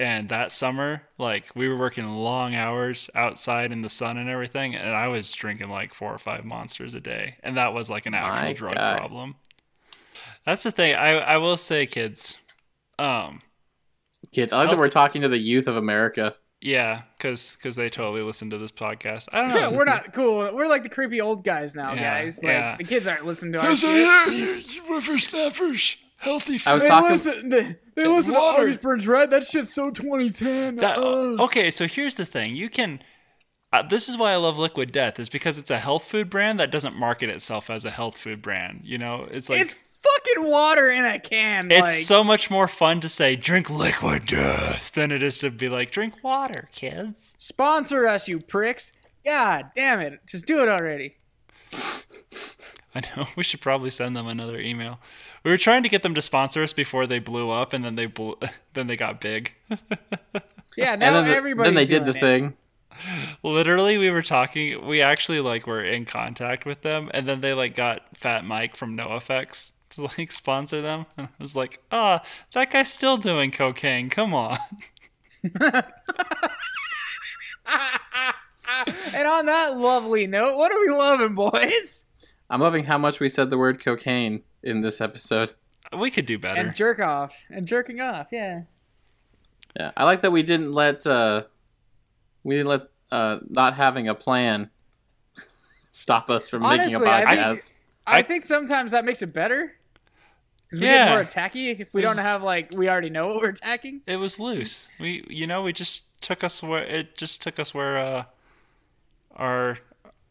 [0.00, 4.76] And that summer, like, we were working long hours outside in the sun and everything,
[4.76, 8.06] and I was drinking like four or five monsters a day, and that was like
[8.06, 8.96] an actual My drug God.
[8.98, 9.34] problem.
[10.46, 10.94] That's the thing.
[10.94, 12.38] I I will say, kids,
[12.98, 13.42] um,
[14.32, 16.34] Kids, I like that we're talking to the youth of America.
[16.60, 19.28] yeah, because because they totally listen to this podcast.
[19.32, 19.54] I don't know.
[19.70, 20.38] Sure, we're not cool.
[20.54, 22.40] We're like the creepy old guys now, Yeah, guys.
[22.42, 22.76] Like yeah.
[22.76, 24.64] the kids aren't listening to our shit.
[24.88, 27.10] whippersnappers, healthy I was They talking.
[27.10, 28.62] listen, they, they listen to water.
[28.62, 29.30] August Burns Red.
[29.30, 30.76] That shit's so 2010.
[30.76, 33.00] That- okay, so here's the thing: you can.
[33.72, 36.58] Uh, this is why I love Liquid Death, is because it's a health food brand
[36.58, 38.80] that doesn't market itself as a health food brand.
[38.84, 41.70] You know, it's like it's fucking water in a can.
[41.70, 45.50] it's like, so much more fun to say drink Liquid Death than it is to
[45.50, 47.34] be like drink water, kids.
[47.36, 48.92] sponsor us, you pricks.
[49.24, 50.20] God damn it.
[50.26, 51.16] Just do it already.
[52.94, 54.98] I know we should probably send them another email.
[55.44, 57.96] We were trying to get them to sponsor us before they blew up, and then
[57.96, 58.36] they blew,
[58.74, 59.54] then they got big.
[60.76, 61.66] Yeah, And now then, the- everybody.
[61.68, 62.56] then they did the thing.
[63.42, 64.86] Literally, we were talking.
[64.86, 68.76] We actually like were in contact with them, and then they like got Fat Mike
[68.76, 71.06] from NoFX to like sponsor them.
[71.16, 72.22] And I was like, ah,
[72.52, 74.08] that guy's still doing cocaine.
[74.08, 74.58] Come on.
[79.14, 82.04] And on that lovely note, what are we loving, boys?
[82.50, 85.52] I'm loving how much we said the word cocaine in this episode.
[85.98, 86.60] We could do better.
[86.60, 87.34] And jerk off.
[87.50, 88.62] And jerking off, yeah.
[89.76, 91.44] Yeah, I like that we didn't let uh,
[92.42, 92.82] we didn't let
[93.12, 94.70] uh, not having a plan
[95.90, 97.48] stop us from making a Honestly, I podcast.
[97.56, 97.64] think,
[98.06, 99.74] I, I- think sometimes that makes it better.
[100.66, 101.06] Because we Yeah.
[101.06, 104.02] get more attacky if we don't have, like, we already know what we're attacking.
[104.06, 104.86] it was loose.
[105.00, 108.24] We, you know, we just took us where it just took us where uh,
[109.36, 109.78] our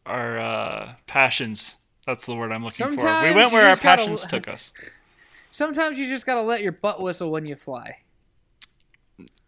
[0.06, 1.78] our uh, passions.
[2.08, 3.06] That's the word I'm looking for.
[3.24, 4.72] We went where our just gotta- passions took us.
[5.52, 7.98] Sometimes you just gotta let your butt whistle when you fly.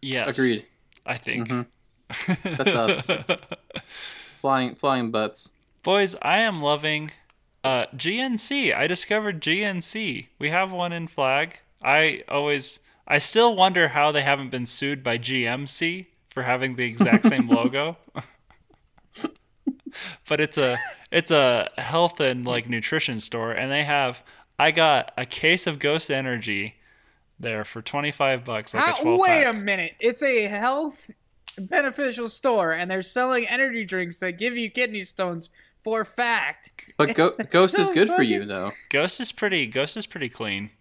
[0.02, 0.66] Yes, Agreed.
[1.06, 1.48] I think.
[2.10, 2.58] Mhm.
[2.58, 3.40] That's us.
[4.40, 5.52] Flying flying butts.
[5.84, 7.12] Boys, I am loving
[7.64, 8.76] uh, GNC.
[8.76, 10.28] I discovered GNC.
[10.40, 11.60] We have one in flag.
[11.84, 16.84] I always, I still wonder how they haven't been sued by GMC for having the
[16.84, 17.98] exact same logo.
[20.28, 20.78] But it's a,
[21.12, 24.24] it's a health and like nutrition store, and they have.
[24.58, 26.76] I got a case of Ghost Energy
[27.40, 29.56] there for twenty five bucks, like How- ah, twelve wait pack.
[29.56, 29.96] a minute.
[30.00, 31.10] It's a health
[31.58, 35.50] beneficial store, and they're selling energy drinks that give you kidney stones
[35.84, 36.92] for fact.
[36.98, 38.72] But go- Ghost is so good for you though.
[38.90, 39.66] Ghost is pretty.
[39.66, 40.72] Ghost is pretty clean.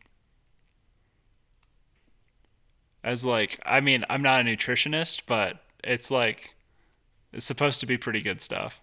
[3.04, 6.54] As like, I mean, I'm not a nutritionist, but it's like,
[7.32, 8.80] it's supposed to be pretty good stuff.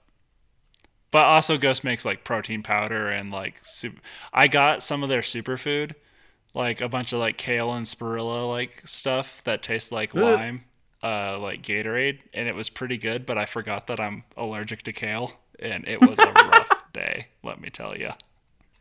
[1.16, 4.01] But also, Ghost makes like protein powder and like soup.
[4.34, 5.93] I got some of their superfood,
[6.53, 10.22] like a bunch of like kale and spirulina like stuff that tastes like Ugh.
[10.22, 10.66] lime,
[11.01, 13.26] uh, like Gatorade, and it was pretty good.
[13.26, 17.28] But I forgot that I'm allergic to kale, and it was a rough day.
[17.43, 18.09] Let me tell you.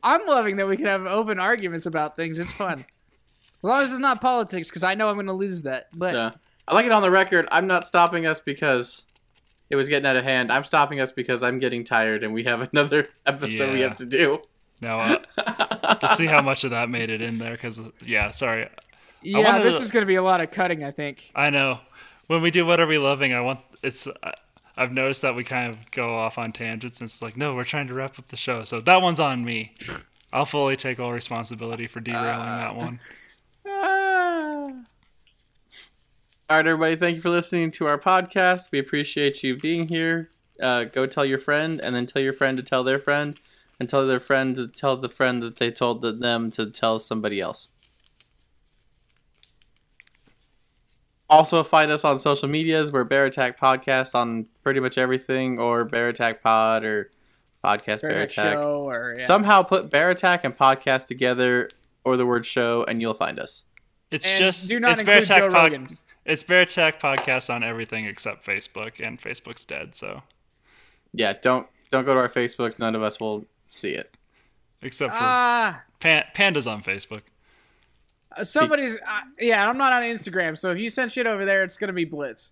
[0.03, 2.41] I'm loving that we can have open arguments about things.
[2.41, 2.81] It's fun.
[2.81, 5.87] As long as it's not politics, because I know I'm going to lose that.
[5.97, 6.33] But Yeah.
[6.67, 7.47] I like it on the record.
[7.53, 9.05] I'm not stopping us because
[9.71, 10.53] it was getting out of hand.
[10.53, 14.07] I'm stopping us because I'm getting tired and we have another episode we have to
[14.07, 14.41] do.
[14.81, 15.01] Now,
[15.39, 18.69] uh, to see how much of that made it in there, because yeah, sorry,
[19.23, 21.31] yeah, this to- is going to be a lot of cutting, I think.
[21.35, 21.81] I know
[22.27, 24.07] when we do what are we loving, I want it's.
[24.23, 24.35] I-
[24.77, 27.63] I've noticed that we kind of go off on tangents, and it's like, no, we're
[27.63, 29.73] trying to wrap up the show, so that one's on me.
[30.33, 32.99] I'll fully take all responsibility for derailing that one.
[33.69, 34.71] Ah.
[36.51, 36.95] All right, everybody.
[36.95, 38.71] Thank you for listening to our podcast.
[38.71, 40.29] We appreciate you being here.
[40.61, 43.41] Uh, go tell your friend, and then tell your friend to tell their friend,
[43.81, 47.41] and tell their friend to tell the friend that they told them to tell somebody
[47.41, 47.69] else.
[51.31, 52.93] Also, find us on social medias.
[52.93, 57.11] We're Bear Attack Podcast on pretty much everything, or Bear Attack Pod, or
[57.65, 58.53] Podcast Bear, Bear Attack.
[58.53, 59.25] Show or yeah.
[59.25, 61.71] Somehow put Bear Attack and Podcast together,
[62.05, 63.65] or the word show, and you'll find us.
[64.11, 65.99] It's And just do not it's Bear include Joe Pod- Rogan.
[66.25, 69.95] It's Bear Attack podcast on everything except Facebook, and Facebook's dead.
[69.95, 70.23] So
[71.13, 72.79] Yeah, don't don't go to our Facebook.
[72.79, 74.15] None of us will see it.
[74.83, 77.23] except for Ah, Pan- Panda's on Facebook.
[78.43, 78.97] somebody's.
[78.97, 81.93] Uh, yeah, I'm not on Instagram, so if you send shit over there, it's gonna
[81.93, 82.51] be Blitz.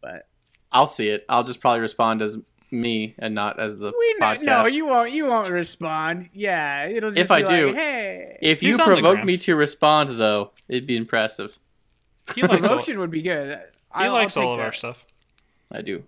[0.00, 0.28] But
[0.70, 1.24] I'll see it.
[1.28, 2.36] I'll just probably respond as
[2.70, 4.42] me and not as the we know, podcast.
[4.44, 5.12] no, you won't.
[5.12, 6.28] You won't respond.
[6.32, 9.36] Yeah, it'll just If be I do, hey, if you He's on the provoke me
[9.38, 11.58] to respond, though, it'd be impressive.
[12.34, 13.58] He likes all, would be good.
[13.58, 15.04] he I'll- I'll likes all of our stuff.
[15.72, 16.04] I do.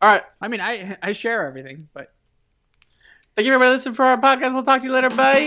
[0.00, 0.22] All right.
[0.40, 2.12] I mean, I I share everything, but
[3.36, 4.52] Thank you, everybody, listening for our podcast.
[4.52, 5.10] We'll talk to you later.
[5.10, 5.44] Bye.